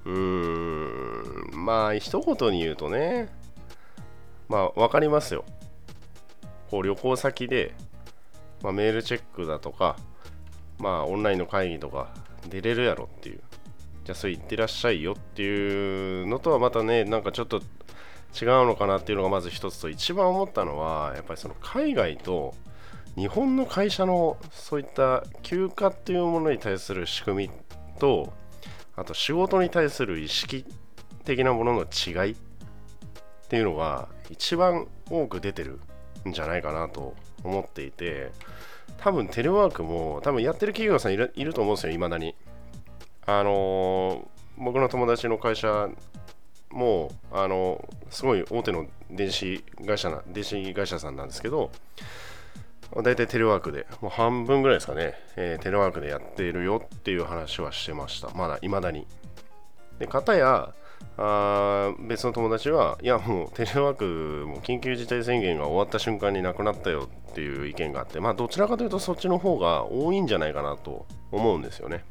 [0.05, 3.29] うーん、まあ、一言に言うとね、
[4.49, 5.45] まあ、わかりますよ。
[6.69, 7.73] こう、旅行先で、
[8.61, 9.95] まあ、メールチェックだとか、
[10.79, 12.13] まあ、オンラインの会議とか
[12.49, 13.39] 出れるやろっていう。
[14.03, 17.61] じゃあ、それ行ってらっしゃいよっていうのとはまたね、なんかちょっと
[18.39, 22.55] 違うのかなっていうのがまず一つと一番思ったのはやっぱりその海外と
[23.15, 27.51] 日本の会社のそういった休暇っていうものに対する仕組み
[27.99, 28.33] と
[28.95, 30.65] あと仕事に対する意識
[31.23, 32.35] 的なものの違いっ
[33.47, 35.79] ていうのが一番多く出てる
[36.27, 38.31] んじゃないかなと思っていて
[38.97, 42.35] 多分テレワークも多分やってる企業さんいると思うんですよいまだに。
[43.25, 45.89] あのー、僕の友達の会社
[46.73, 51.71] もうあのすごい大手の電子会社な電子会社さんなんですけど
[52.95, 58.29] 大体テレワークでもう半分ぐらいですかね、えー、テレワークでやっているよっていう話はしてました。
[58.35, 59.07] まだいまだに。
[59.99, 60.73] で片や
[61.17, 72.03] あ別の友達はいやもうテレワークもう緊急事態宣言が終わった瞬間になくなったよっていう意見があってまあどちらかというとそっちの方が多いんじゃないかなと思うんですよね。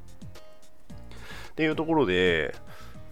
[1.52, 2.54] っていうところで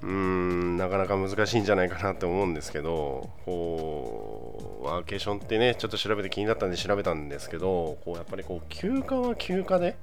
[0.02, 9.96] うーんなかなか難しいんじゃないかなって思うんですけどこうワーケーションってねちょっと調べて気になったんで調べたんですけどこうやっぱりこう休暇は休暇で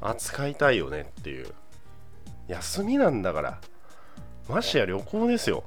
[0.00, 1.46] 扱いたいよねっていう。
[2.46, 3.60] 休みなんだから。
[4.48, 5.64] ましや旅行ですよ。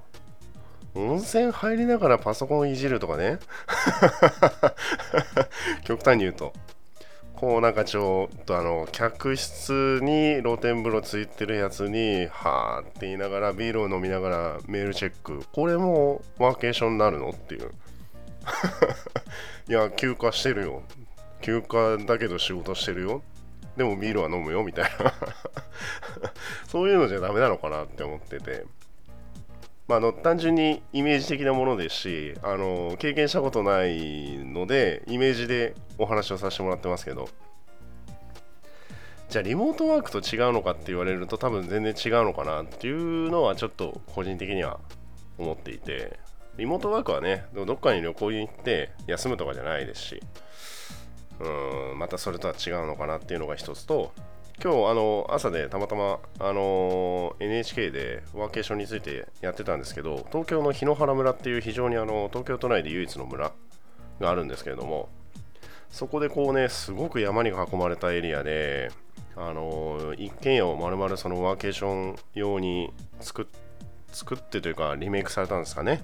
[0.93, 3.39] 温泉入りながらパソコンいじるとかね。
[5.83, 6.53] 極端に言うと。
[7.37, 15.43] こうなんかちょっとあの客室に露天風呂ついてるやつにはーって言いながらビールを飲みながらメールチェック。
[15.53, 17.71] これもワーケーションになるのっていう。
[19.69, 20.81] いや休暇してるよ。
[21.41, 23.21] 休暇だけど仕事してるよ。
[23.75, 25.13] でもビールは飲むよみたいな。
[26.67, 28.65] そういうのじゃダメなのかなって思ってて。
[29.87, 37.29] まあ、の単純にイメージ的なものですしあの経験したことないのでイメージでお話をさせてもらってますけど。
[39.29, 44.79] じゃあリモートワークと違うのかって言われると多分全然違うのかなっていうのはちょっと個人的には
[45.37, 46.19] 思っていて。
[46.57, 50.23] リモートワークはねどっかに旅行に行って休むとかじゃないですし。
[51.39, 54.11] うんまたそれとは違うのかなっていうのが一つと
[54.63, 63.51] 今日あの朝でたまたまあの NHK でワーケーションについてやってたんですけど東京の檜原村っていう非常にあの東京都内で唯一の村
[64.19, 65.09] があるんですけれども
[65.91, 68.91] そこでこうねすごく山に囲まれたエリアで
[69.35, 73.67] あの一軒家をまるまるそのワーケーション用に作って
[74.11, 76.01] 作ってというかリメイクされたんですかね、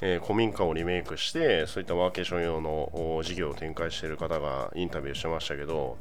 [0.00, 5.98] えー、古民家をリメイクしてそういったワーケーション用の事業を展開している方がインタビューしてましたけど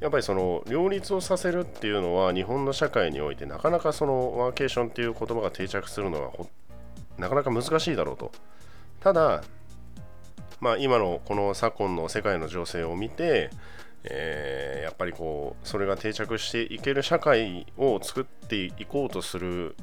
[0.00, 6.32] やっぱりその両立をさせるっていうのは日本の社会においてなかなかそのワーケーションっていう言葉が定着するのは
[7.18, 8.32] なかなか難しいだろうと。
[9.00, 9.42] ただ
[10.60, 13.50] まあ今のこの昨今の世界の情勢を見て
[14.08, 19.76] えー、やっぱりこうそれが定着していける社会を作っていこうとする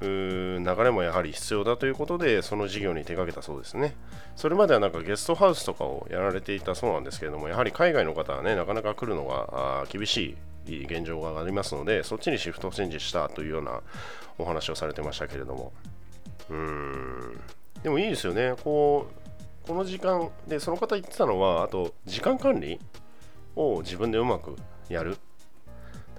[0.00, 3.94] 流れもやはり必要だということでその事業に手掛けたそうですね。
[4.34, 13.80] それまではなんかゲストハウスとかをやられていたそうなんですけれどもやはり海外の方はねなかなか来るのが厳しい現状がありますのでそっちにシフトチェンジしたというような
[14.38, 15.72] お話をされてましたけれども。
[16.50, 17.40] うーん。
[17.82, 18.54] でもいいですよね。
[18.62, 19.06] こ
[19.64, 22.78] うこの時間でその方言ってたのはあと時間管理
[23.56, 24.56] を自分でうまく
[24.88, 25.16] やる。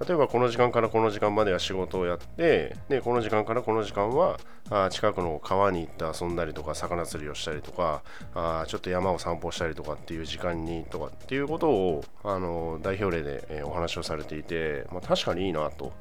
[0.05, 8.03] 例えばこの時間からこの時間までは仕事をやってでこの時間からこの時間はあ近くの川に行って遊んだりとか魚釣りをしたりとか
[8.35, 15.93] あちょっと山を散歩したりとかっていう時間にとかっていうことをあの代表例で、えお話をされていて、まあ、確かにいいなと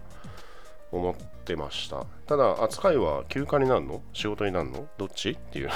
[0.93, 2.05] 思ってました。
[2.27, 4.03] ただ扱いは休暇になるの？
[4.13, 4.87] 仕事になるの？
[4.99, 5.71] どっちっていう。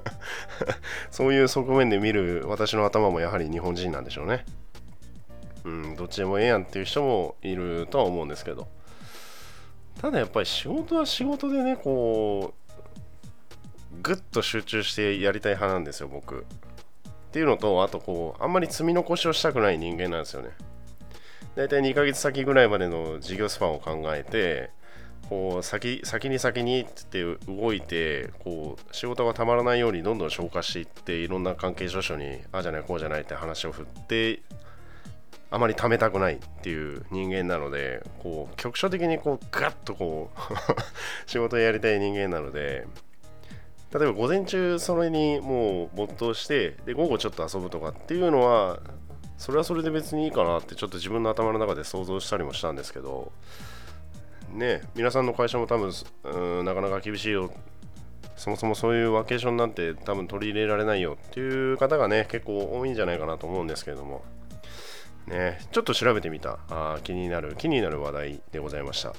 [1.10, 4.44] そういう側面で見る私の頭もやはり日本人なんでしょうね。
[5.64, 8.68] うん、どっちでもええやんっていう人もいるとは思うんですけど。
[10.00, 12.72] ただやっぱり仕事は仕事でねこう
[14.02, 16.40] ぐっと集中してやりたい派なんですよ僕。
[16.40, 16.44] っ
[17.32, 20.50] ていうのとあとこうあんまり積み残しをしたくない人間なんですよね。
[21.54, 24.70] だいたい2ヶ月先ぐらいまでの事業スパンを考えて
[25.28, 34.42] こう先先に先にって動いてこう仕事がたまらないようにどんどん消化していっていろんな関係諸書にああじゃないこうじゃないって話を振って
[35.52, 40.40] あまり貯めたくないっていう人間なのでこう局所的にこうガッとこう
[41.30, 42.86] 仕事やりたい人間なので
[43.92, 48.80] 例えば午前中それにもう没頭してで午後ちょっと遊ぶとかっていうのは
[49.36, 53.30] それはそれで別にいいかなってちょっと自分の頭の中で想像したりもしたんですけど
[54.54, 55.92] ね皆さんの会社も多分
[56.24, 57.52] うんなかなか厳しいよ。
[58.36, 64.24] そもそもそういうワーケーションなんて多分取り入れられないよっていう方がね結構多いんじゃないかなと思うんですけれども。
[65.26, 66.58] ね、ちょっと調べてみた。
[66.68, 67.54] あ気になる。
[67.56, 69.14] 気になる話題でございました。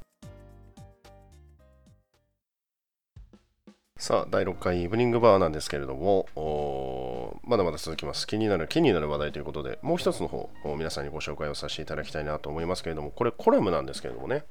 [4.04, 8.28] さあ第6回イブニングバーなんですけれどもまだまだ続きます。
[8.28, 14.44] 気になる気になる話題ということでもう一つの方皆さんにご紹介をさせていただきたいなと思いますけれどもこれコラムなんですけれどもね。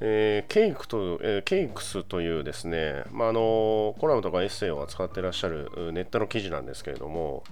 [0.00, 7.44] えー、ケイクと、えー、ケイクスというですね、まあ、あのコラムとかエッセイを扱ってらっしゃるネットの記事なんですけれども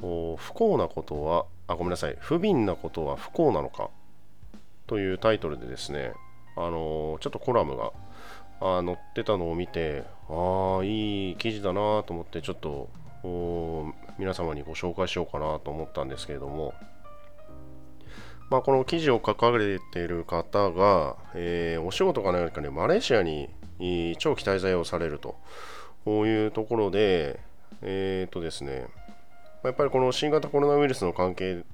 [0.00, 2.16] 不幸なことはあごめんなさい。
[2.18, 3.90] 不憫なことは不幸なのか？
[4.88, 6.12] というタイトルでですね
[6.56, 7.92] あのちょっとコラムが
[8.60, 12.88] あ載ってたのを見てああいい記事だなと思ってちょっと
[14.18, 16.74] 皆様にご紹介しようかなと思ったんですけれども。
[18.50, 23.50] まあ、この記事を書かれている方が、えー、お仕事か何かでマレーシアに
[24.18, 25.36] 長期滞在をされると
[26.06, 27.40] いうところで、
[27.82, 28.86] えっ、ー、とですね、
[29.64, 31.64] やっぱりこの新型コロナウイルスの関係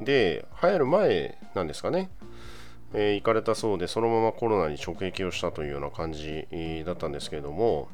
[0.00, 2.10] で流行る前なんですかね、
[2.94, 6.46] えー、行かれたそうでそのままコロナに直撃をしたというような感じ
[6.84, 7.88] だったんですけれども、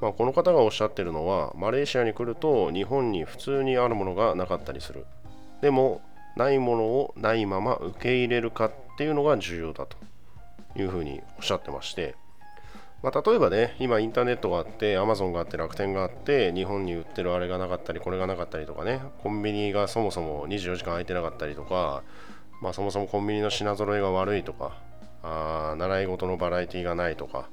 [0.00, 5.06] まあ、この方がおっしゃってるのはマレーシアに来ると日本に普通にあるものがなかったりする。
[5.60, 6.00] でも
[6.36, 9.96] ないものをないまま受け入れるかっていうのが重要だと
[10.76, 12.14] いうふうにおっしゃってまして
[13.02, 22.02] まあ、例えばね、今インターネットがあって、アマゾンがあって、楽天があって、日本に売ってるあれがなかったり、これがなかったりとかね、コンビニがそもそも24時間空いてなかったりとか、
[22.60, 24.76] まあ、そもそもコンビニの品揃えが悪いとか、
[25.22, 27.48] あ習い事のバラエティがないとか、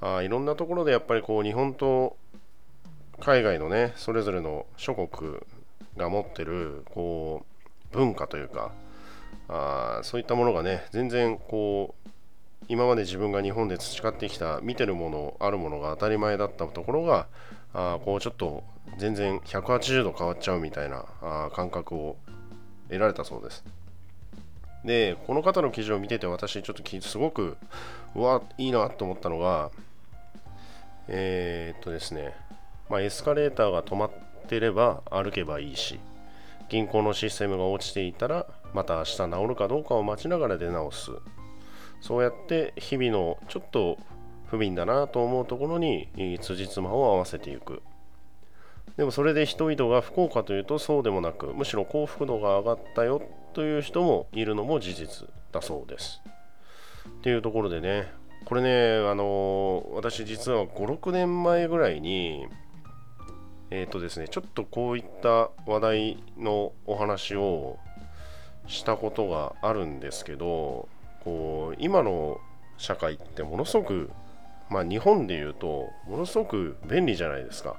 [0.00, 2.16] あいろんなところでやっぱりこう日本と
[3.20, 5.34] 海外のね、それぞれの諸国
[5.96, 7.44] が持ってるこ
[7.92, 8.72] う文化というか、
[9.48, 12.01] あそういったものがね、全然こう
[12.68, 17.26] 今まで自分が日本で培ってきた見てるものあるものが当たり前だったところが
[17.74, 18.62] あこうちょっと
[18.98, 22.16] 全然180度変わっちゃうみたいなあ感覚を
[22.88, 23.64] 得られたそうです。
[24.84, 27.56] でこの方の記事を見てて私ちょっとすごく
[28.14, 29.70] うわいいなと思ったのが
[31.08, 32.34] えー、っとですね、
[32.90, 34.10] まあ、エスカレーターが止まっ
[34.48, 36.00] てれば歩けばいいし
[36.68, 41.10] 銀行のシステムが落ちていたらまた明日治るかどうかを待ちながら出直す。
[42.02, 43.96] そうやって日々のちょっと
[44.48, 46.08] 不憫だなと思うところに
[46.42, 47.80] 辻褄を合わせていく。
[48.96, 53.22] でもそれで人々が不幸かというとそうでもなくむしろ幸福度が上がったよ
[53.54, 56.20] という人もいるのも事実だそうです。
[57.08, 58.12] っていうところでね
[58.44, 62.48] これねあの私実は56年前ぐらいに
[63.70, 67.78] えっ、ー、とですねちょっとこういった話題のお話を
[68.66, 70.88] したことがあるんですけど
[71.24, 72.40] こう今の
[72.78, 74.10] 社会ってものすごく
[74.70, 77.76] まあ日本で言うとものすごく便利じゃないですか。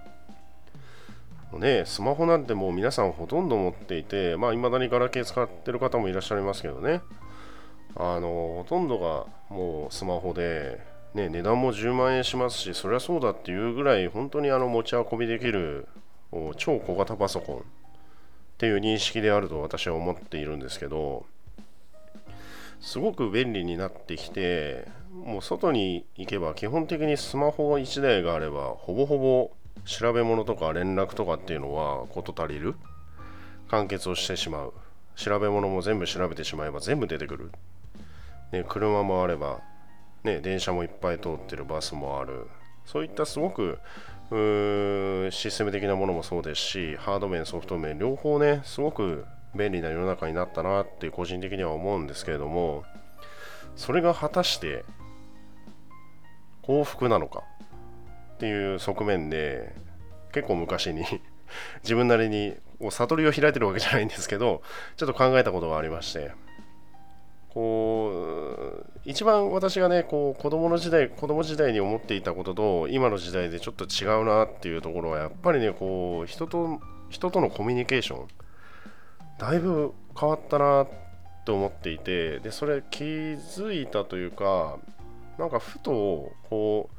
[1.60, 7.02] ね、スマホなんてもう皆さんほとんど持っていて、まあ、未だにガラケー使ってる方もいらっしゃいますけどね、
[7.96, 10.80] あのほとんどがもうスマホで、
[11.14, 15.88] ね、値段も10万円しますし、そりゃそうだっていうぐらい、本当にあの持ち運びできる
[16.58, 17.62] 超小型パソコンっ
[18.58, 21.28] ていう認識であると私は思っているんですけど、
[22.84, 24.88] すごく便利になってきて
[25.26, 29.52] もう外に行けば基本的にスマホ1台があればほぼほぼ
[29.86, 32.76] 調べ物とか連絡とかっていうのは事足りる。
[33.70, 34.74] 完結をしてしまう。
[35.16, 37.52] 調べ物も全部調べてしまえば全部出てくる、
[38.52, 39.62] ね、車もあれば、
[40.24, 42.48] ね、電車もいっぱい通ってるバスもある。
[42.86, 43.80] そういったすごく
[45.32, 49.26] システム的なものもそうですしハード面ソフト面両方ねすごく
[49.56, 52.84] 便利な世の中になったなって個人的には思うんですけれども
[53.76, 54.86] それが果たして
[56.62, 57.44] 幸福なのか
[58.36, 59.76] っていう側面で
[60.32, 61.04] 結構昔に
[61.84, 62.56] 自分なりに
[62.90, 64.62] 悟りを開いてるわけじゃないんですけど
[64.98, 66.32] ちょっと考えたことがありまして
[67.54, 76.80] こう一番私がねこう子供の時代子供時代に思っていたことと今の時代でちょっと違うなっていうところはやっぱりねこう人と
[77.10, 78.28] 人とのコミュニケーション
[79.44, 80.88] だいぶ変わったな
[81.44, 84.78] と思っていてでそれ気づいたというか
[85.38, 86.90] なんかふとこ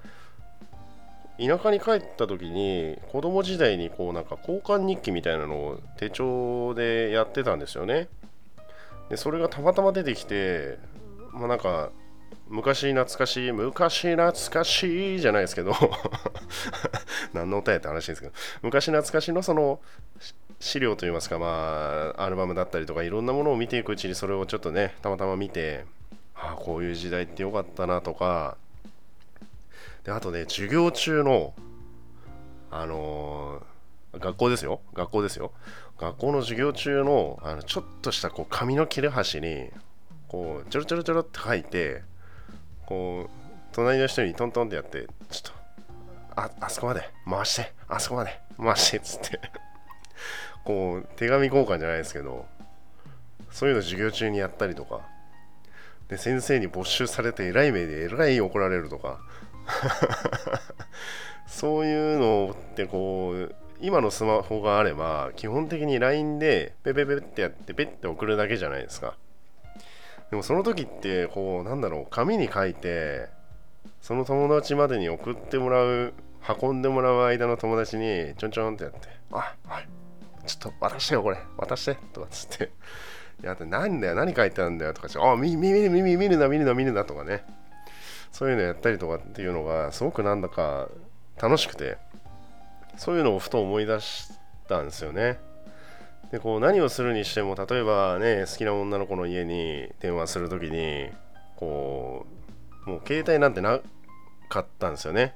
[1.39, 8.09] う田舎に帰った時に子供時代にこうなんか交換日記みたいなのを手帳でやってたんですよね。
[9.09, 10.79] でそれがたまたま出てきて
[11.33, 11.93] まあなんか
[12.49, 15.73] 昔懐かしい昔懐かしいじゃないですけど
[17.33, 18.33] 何の歌やって話ですけど
[18.63, 19.81] 昔懐かしのその
[20.61, 25.85] 資料といいますか、まあ、アルバムだったりとかいろんなものを見ていくうちにそれをちょっとねたまたま見て、
[26.35, 28.57] ああこういう時代ってよかったなとか。
[30.05, 31.55] であとね授業中の
[32.71, 34.81] あのー、学校ですよ。
[34.95, 35.53] 学校ですよ。
[35.99, 39.71] 学校の授業中のあのちょっとしたこう紙の切れ端に
[40.29, 42.03] こうちょろちょろちょろって書いて
[42.87, 43.31] こう
[43.73, 45.53] 隣の人にトントンってやってちょっと
[46.37, 49.41] ああそこまで回してあそこまで回してっつって。
[50.65, 52.47] こう手紙交換じゃないですけど
[53.51, 55.01] そういうの授業中にやったりとか。
[56.09, 59.21] で先生に没収されて偉い目で偉い怒られるとか。
[61.47, 69.15] そういうのってこう今のスマホがあれば基本的に LINE でペペペってやってペッて送るだけじゃないですか。
[70.31, 73.29] でもその時ってこうなんだろう紙に書いて
[74.01, 76.13] その友達までに送ってもらう
[76.61, 80.04] 運んでもらう間の友達にちょんちょんってやってあはい。
[80.47, 81.39] ちょっと渡してよ、これ。
[81.57, 81.97] 渡して。
[82.13, 82.71] とかつって。
[83.43, 87.45] いや、なんだよ、何書いてあるんだよとか、あ、見、見、見、見、見るな、見るな、見るなとかね。
[88.33, 90.89] そういうのやったりとかっていうのが、すごくなんだか
[91.41, 91.99] 楽しくて、
[92.97, 94.33] そういうのをふと思い出し
[94.69, 95.39] たんですよね。
[96.33, 101.11] で、こう、何をするにしても、例えばね、好きな女の子の家に電話するときに、
[101.57, 102.27] こ
[102.87, 103.81] う、もう携帯なんてな
[104.49, 105.35] かったんですよね。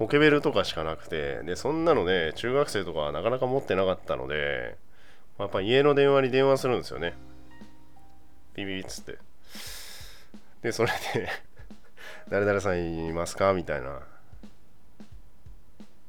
[0.00, 4.78] ポケベルとかしかなくて、で、そんなのね、中学生とかはなかなか持ってなかったので、
[5.38, 7.12] やっぱ家の電話に電話するんですよね。
[8.54, 9.18] ビビビッつって。
[10.62, 11.28] で、それで
[12.30, 13.52] 誰々さんいますか？
[13.52, 14.00] みたいな。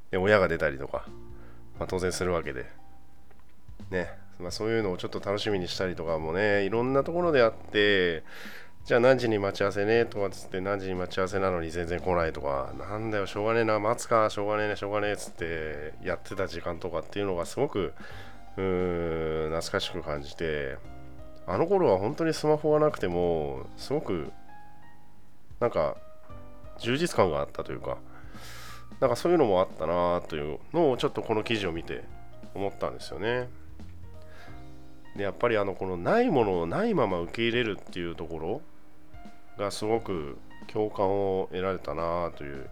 [0.09, 1.03] で、親が出たりとか、
[1.77, 2.65] まあ、当然するわけで。
[3.89, 8.23] ね、まあ、そういうのをちょっと楽しみにしたりとかもね、いろんなところであって、
[8.83, 17.93] じゃあ何時に待ち合わせねとかつって何時に待ち合わせなのに全然来ないとか、なんだよ、しょうがねえな、待つか、しょうがねえね、しょうがねえっつってやってた時間とかっていうのがすごく、
[18.57, 20.77] うーん、懐かしく感じて、
[21.45, 24.31] あの頃は本当にスマホがなくても、すごく、
[25.59, 25.95] なんか、
[26.79, 27.97] 充実感があったというか、
[28.99, 32.03] なんかそういうのもあったなというのをちょっとこの記事を見て
[32.55, 33.47] 思ったんですよね。
[35.15, 38.61] でやっぱりあのこのないものをないまま受け入れるっていうところ
[39.61, 40.37] がすごく
[40.67, 42.69] 共感を得られたなという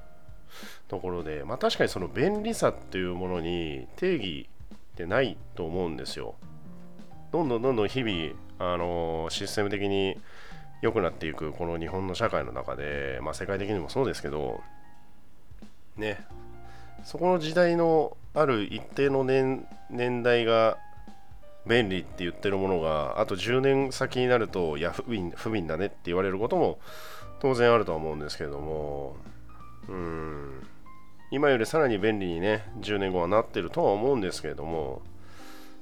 [0.87, 6.35] ところで、まあ、確かにその便利さっていうものに定義ってないと思うんですよ。
[7.31, 10.17] どんどんどんどん日々、あのシステム的に
[10.81, 14.61] 良くなっていくこの日本の社会の中で、まあ、世界的にもそうですけど
[15.95, 16.25] ね
[17.03, 20.77] そこの時代のある一定の年年代が
[21.69, 26.79] 便利って言ってるものがあと10年先になるといや不憫不憫だねって言われることも
[27.39, 29.15] 当然あるとは思うんですけれども。
[29.87, 30.67] うん。
[31.31, 35.01] 今よりさらに便利にね10年後はなってるとは思うんですけれども。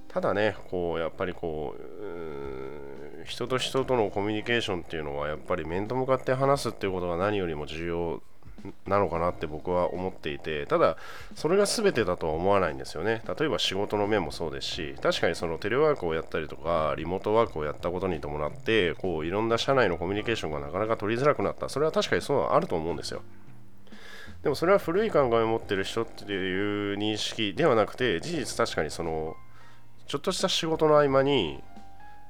[0.10, 8.22] ただねこうやっぱりこう人と人とのコミュニケーションっていうのはやっぱり面と向かって話すっていうことが何よりも重要
[8.86, 10.98] なのかなって僕は思っていてただ
[11.36, 13.22] それが全てだとは思わないんですよね。
[13.40, 21.70] 例えば仕事の面もそうですし確かにそのテレワークをやったりとかリモートワークをやったことに伴ってこういろんな社内のコミュニケーションがなかなか取りづらくなった。
[21.70, 23.22] それは確かにそうはあると思うんですよ。
[24.44, 29.36] でもそれは古い考えを持ってる人っていう認識ではなくて事実確かにその
[30.08, 31.62] ちょっとした仕事の合間に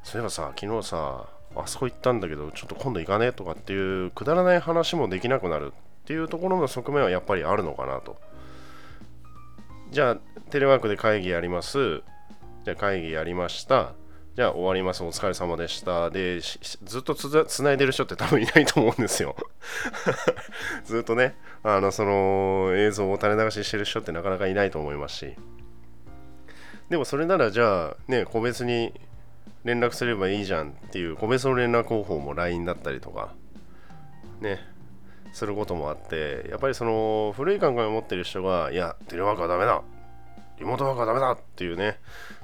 [0.04, 3.32] そういえばさ昨日さあそこ行ったんだけどちょっと今度行かね？
[3.34, 5.74] とかっていうくだらない話もできなくなる。
[6.08, 8.16] っていうところの側面はやっぱりあるのかなと。
[9.92, 10.16] じゃあ、
[10.52, 11.98] テレワークで会議やります。
[12.64, 13.92] じゃあ、会議やりました。
[14.34, 15.04] じゃあ、終わります。
[15.04, 16.10] お疲れ様でした。
[16.10, 19.36] で、ずっとつつないでる人って多分いないと思うんですよ。
[20.86, 25.36] ずっとね、あの、その映像を垂れ流ししてる人ってなかなかいないと思いますし。
[26.88, 28.94] でも、それならじゃあ、ね、個別に
[29.66, 33.34] 連絡すればいいじゃんっていう、個別の連絡方法も LINE だったりとか、
[34.40, 34.77] ね、
[35.38, 39.84] することもあってやっぱりその古い考えを持ってる人がいやテレワークはダメだ
[40.60, 42.00] リモートワークはダメだっていうね。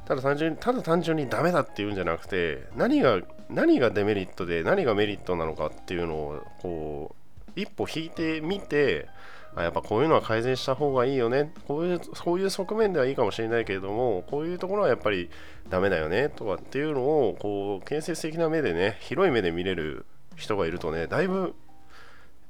[0.06, 7.16] ただ単純にただ単純にダメだっていうんじゃなくて何が何がデメリットで何がメリットなのかっていうのをこ
[7.56, 9.08] う一歩引いてみて
[9.56, 11.54] あやっぱこういうのは改善した方がいいよね。
[11.68, 15.30] こういうそういう側面ではいいかもしれないけれどもこういうところはやっぱり
[15.70, 21.56] ダメだよねとかっていうのをこう建設的な目でね広い目で見れる人がいるとねだいぶ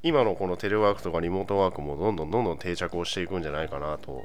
[0.04, 4.24] 今のこのテレワークとかリモートワークもどんどんどんどん定着をしていくんじゃないかなと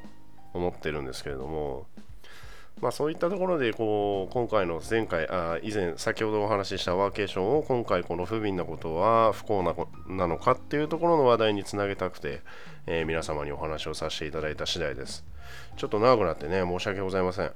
[0.52, 1.86] 思ってるんですけれども、
[2.80, 9.74] まあ、そういったところでこう今回の前回あ以前先ほどお話ししたワーケーションを今回この不憫なことは不幸な
[10.08, 12.40] なのかっていうところの話題につなげたくて、
[12.86, 15.24] えー、皆様にお話をさせていただいた次第です。
[15.76, 17.52] ちょっと長くなってね申し訳ございません。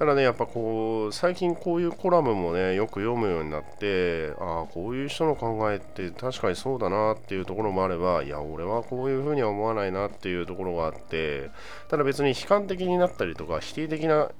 [0.00, 11.50] ただね、やっぱこう、最近こういうコラムもね、よく読むようになって、ああ、こういう人の考えって確かにそうだなっていうところもあれば、いや、俺はこういうふうには思わないなっていうところがあって、
[11.90, 14.30] ただ別に悲観的になったりとか、否定的な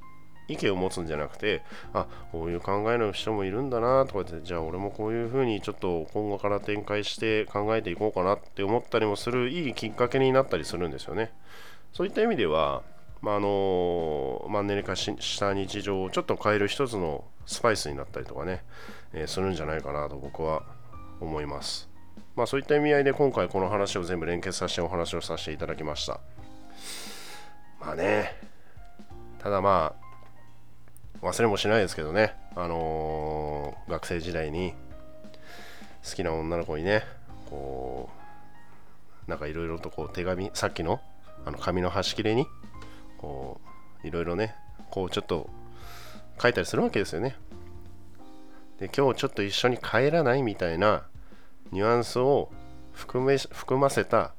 [0.48, 1.60] 意見を持つんじゃなくて、
[1.92, 11.30] あこういう考えの人もいるんだなとかって、じゃあ俺もこういうふうにちょっと今後から展開して考えていこうかなって思ったりもするいいきっかけになったりするんですよね。
[11.92, 12.82] そういった意味では、
[13.22, 18.62] まあ、あのマンネリ化した日常をちょっと変える一つのスパイスになったりとかね、
[19.12, 20.62] えー、するんじゃないかなと僕は
[21.20, 21.88] 思います。
[22.36, 26.20] まあそういった意味合いで今回この話を全部連結させてお話をさせていただきました。
[27.80, 28.36] まあね、
[29.38, 29.94] ただま
[31.22, 34.74] あ、忘れもしないですけどね、あのー、学生時代に
[36.08, 37.04] 好きな女の子にね、
[37.50, 38.08] こ
[39.26, 41.00] う、なんかいろいろとこう手紙、さっきの
[41.44, 42.46] あの紙の端切れに
[43.20, 43.60] こ
[44.02, 44.54] ういろいろね
[44.90, 45.50] こうちょっと
[46.40, 47.36] 書いたりするわけですよね。
[48.78, 51.02] で今日ちょっと一緒に帰らないみたいな
[51.70, 52.50] ニュアンスを
[52.94, 54.32] 含め含ませた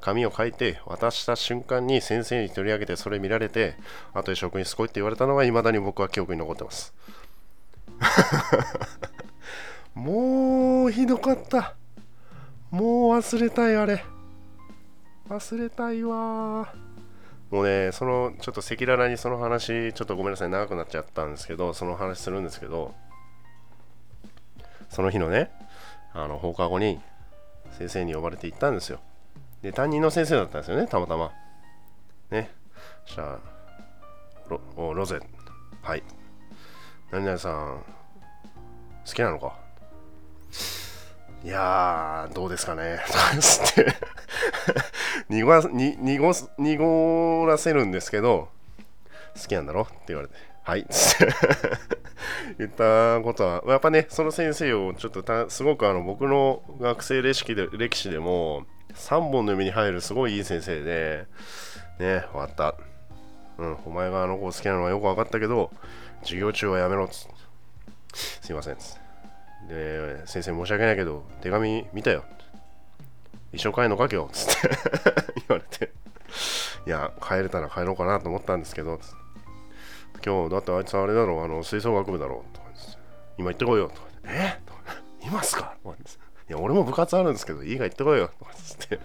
[0.00, 3.76] 紙を書いて渡した瞬間に先生に取り上げてそれ見られて
[4.12, 6.92] あとで職員すごいって言われたのはいまだに僕は記憶に残ってます。
[9.94, 11.76] もうひどかった。
[12.72, 14.04] もう忘れたいあれ。
[15.28, 16.74] 忘れたいわ
[17.54, 22.92] もうね、そのちょっと赤裸々にその話、ちょっとごめんなさい、長くなっちゃったんですけど、その話するんですけど、
[24.90, 25.52] その日のね、
[26.14, 27.00] あの放課後に、
[27.78, 28.98] 先生に呼ばれて行ったんですよ。
[29.62, 31.30] で、担任の先生だったんですよね、たまたま。
[32.32, 32.50] ね。
[33.06, 33.38] じゃあ、
[34.48, 35.20] ロロゼ、
[35.80, 36.02] はい。
[37.12, 37.84] 何々さん、
[39.06, 39.56] 好きなのか？
[41.44, 42.98] いやー、どうですかね。
[43.40, 43.94] つって
[45.34, 48.48] 濁らに濁濁らせるんですけど、
[49.40, 49.82] 好きなんだろ？
[49.82, 50.80] って言われて、はい。
[50.80, 50.90] っ て
[52.58, 58.64] 言ったことは、やっぱね、その先生をちょっとすごくあの僕の学生歴史で歴史でも
[58.94, 61.26] 3本の指に入るすごいいい先生で、
[61.98, 62.74] ね、終わった。
[63.56, 65.70] うん、お前があの子好きなのはよく分かったけど、
[66.22, 67.28] 授業中はやめろっつ
[68.42, 68.96] すいませんっつ
[69.68, 72.24] で、先生申し訳ないけど、手紙見たよ。
[73.54, 74.32] 一生帰るのか今日？
[74.46, 74.68] つって
[75.48, 75.92] 言われて。
[76.86, 79.00] いや、帰れたら帰ろうかなと思ったんですけど、
[80.24, 82.54] 今日だってあいつあれだろう、あの吹奏楽部だろう。
[82.54, 82.66] とか
[83.38, 83.88] 今行ってこいよ。
[83.88, 84.58] とかえ？
[84.66, 84.80] とか
[85.22, 85.76] いますか？
[85.82, 88.30] とかいや、俺も部活あるんですけど、いいが行ってこいよ。
[88.38, 89.00] とかつって。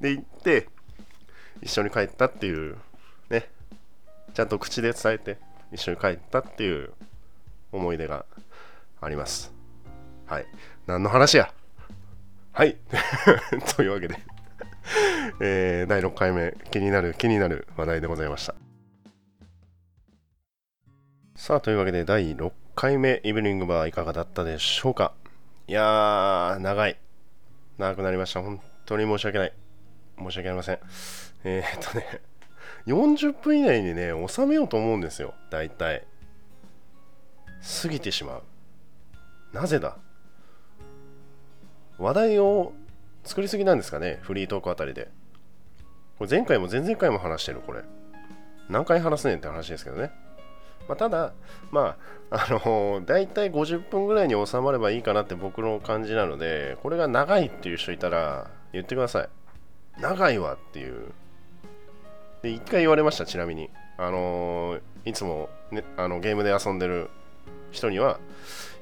[0.00, 0.68] で、行って、
[1.62, 2.76] 一緒に帰ったっていう
[3.30, 3.48] ね、
[4.34, 5.38] ちゃんと口で伝えて、
[5.72, 6.92] 一緒に帰ったっていう
[7.72, 8.26] 思い出が
[9.00, 9.52] あります。
[10.26, 10.46] はい。
[10.86, 11.52] 何の話や？
[12.56, 12.78] はい。
[13.76, 14.16] というわけで
[15.42, 18.54] えー、第6回目、気になる気になる話題でございました。
[21.34, 25.12] さあ、というわけで第6回目、イブニングバーいかがだったでしょうか？
[25.68, 26.98] いやー、長い。
[27.76, 28.40] 長くなりました。
[28.40, 29.52] 本当に申し訳ない。
[30.18, 30.78] 申し訳ありません。
[31.44, 32.22] えー、っとね、
[32.86, 35.34] 40分以内にね、収めようと思うんですよ。
[35.50, 36.06] 大体。
[37.82, 38.42] 過ぎてしまう。
[39.52, 39.98] なぜだ？
[41.98, 42.72] 話題を
[43.24, 45.08] 作りすぎなんですかねフリートークあたりで。
[46.18, 47.82] これ前回も前々回も話してる、これ。
[48.68, 50.10] 何回話すねんって話ですけどね。
[50.88, 51.32] まあ、ただ、
[51.70, 51.96] ま
[52.30, 59.28] あ、あのー、大体50分ぐらいに収まればいいかなって僕の感じなので、これが長いっていう人いたら言ってください。
[60.00, 61.12] 長いわっていう。
[62.42, 63.70] で、一回言われました、ちなみに。
[63.98, 67.10] あのー、いつも、ね、あのゲームで遊んでる
[67.72, 68.18] 人には、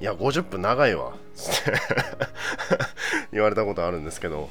[0.00, 1.14] いや、50分長いわ、
[3.32, 4.48] 言われたことあるんですけど、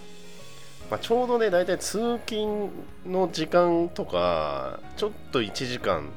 [0.89, 2.69] まあ、ちょうどね、大体通勤
[3.05, 6.09] の時間とか、ちょっと1時間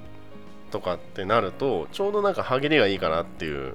[0.71, 3.75] とかってなると、ちょうどなんか歯切りがいいかなっていう、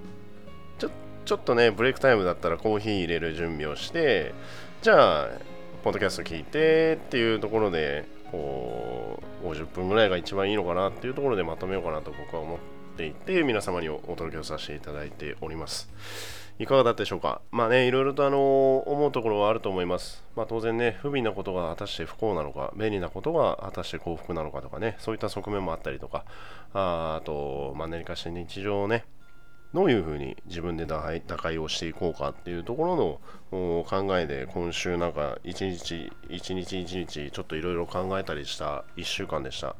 [0.77, 0.89] ちょ
[1.25, 4.33] ちょっとね、ブレイクタイムだったらコーヒー入れる準備をして、
[4.81, 5.29] じゃあ、
[5.83, 12.59] ポッドキャスト聞いてっていうところで、こう、50分ぐらいが一番いいのかなっていうところでまとめようかなと僕は思っ
[12.97, 16.40] ていて、皆様にお届けをさせていただいております。
[16.61, 17.41] いかがだったでしょうか？
[17.49, 20.23] まあね、いろいろとあの思うところはあると思います。
[20.35, 26.23] まあ当然ね、不憫なことが果たして不幸なのか、便利なことが果たして幸福なのかとかね、そういった側面もあったりとか、
[26.75, 29.05] ああと、まあ何かしら日常をね、
[29.73, 31.01] どういうふうに自分で打
[31.37, 39.75] 開をしていこうかっていうところの考えで今週なんか一日一日一日ちょっといろいろ考えたりした1週間でした。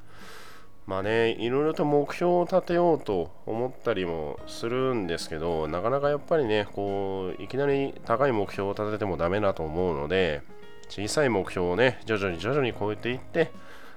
[0.87, 10.41] まあね、いろいろと目標を立てようと思ったりもするんですけど、なかなかやっぱりね、こう、いきなり高い目標を立ててもダメだと思うので、
[10.89, 13.51] 小さい目標をね、徐々に徐々に超えていって、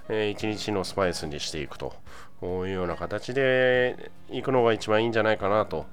[0.08, 1.94] えー、一日のスパイスにしていくと
[2.42, 5.86] いうような形でいくのが一番いいんじゃないかなと、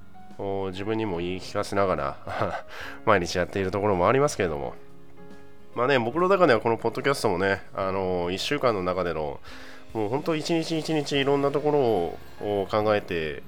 [0.72, 2.66] 自分にも言い聞かせながら
[3.06, 4.74] 毎日やっているところもありますけれども、
[5.76, 9.40] まあね、僕の中ではこのポッドキャストもね、あのー、1週間の中での
[9.94, 11.72] もう本当一日一日いろんなとこ
[12.42, 13.44] ろを考えて、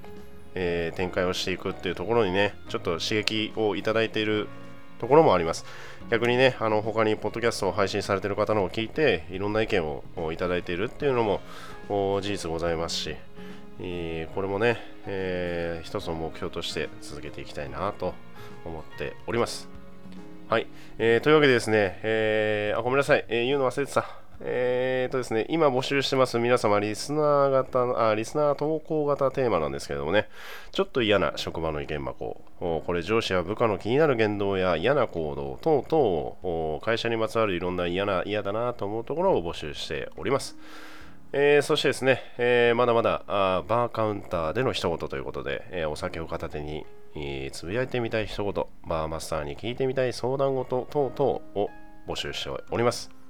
[0.54, 4.48] えー、展開をしていくっていうところにね、ちょっと刺激をいただいている
[4.98, 5.64] ところもあります。
[6.10, 11.40] 逆にね、あの他にポッドキャストを配信されている方のを聞いて、いろんな意見をいただいているっていうのも
[12.20, 13.16] 事実ございますし、
[13.80, 18.14] えー、これもね、えー、一つの目標として続けていきたいなと
[18.64, 19.68] 思っております。
[20.48, 20.66] はい、
[20.98, 24.23] えー、というわけでですね、えー、あごめんなさい、えー、言うの忘れてた。
[24.40, 30.28] えーとですね、今募集してます皆様、リスナー型、あ、リスナー投稿型テーマなんですけれどもね、
[30.72, 40.56] ちょっと嫌な職場の意見箱、これ上司や部下の気になる言動や嫌な行動等々、会社にまつわるいろんな嫌な、嫌だなと思うところを募集しております。
[41.32, 48.52] えー、そしてですね、えー、まだまだあバーカウンターでの一言ということで、えー、お酒を片手に、えつぶやいてみたい一言、
[48.86, 51.70] バーマスターに聞いてみたい相談事等々を
[52.08, 53.23] 募集しております。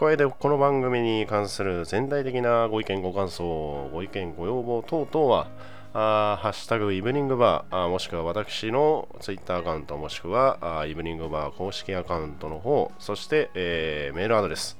[0.00, 5.48] 加えてこの番組に関する全体的なご意見ご感想ご意見ご要望等々は
[5.92, 14.78] あハッシュタグイブニングバーあもしくは私のツイッターアカウントもしくはあイブニングバー公式アカウントの方そして、えー、メールアドレス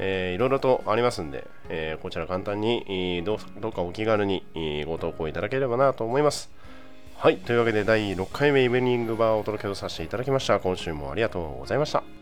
[0.00, 4.44] えー、いろいろとありますんで、えー、こちら簡単にどうどうかお気軽に
[4.86, 6.50] ご投稿いただければなと思います。
[7.16, 12.17] はいというわけで第6回目イベニングバーをお届けさせていただきました今週もありがとうございました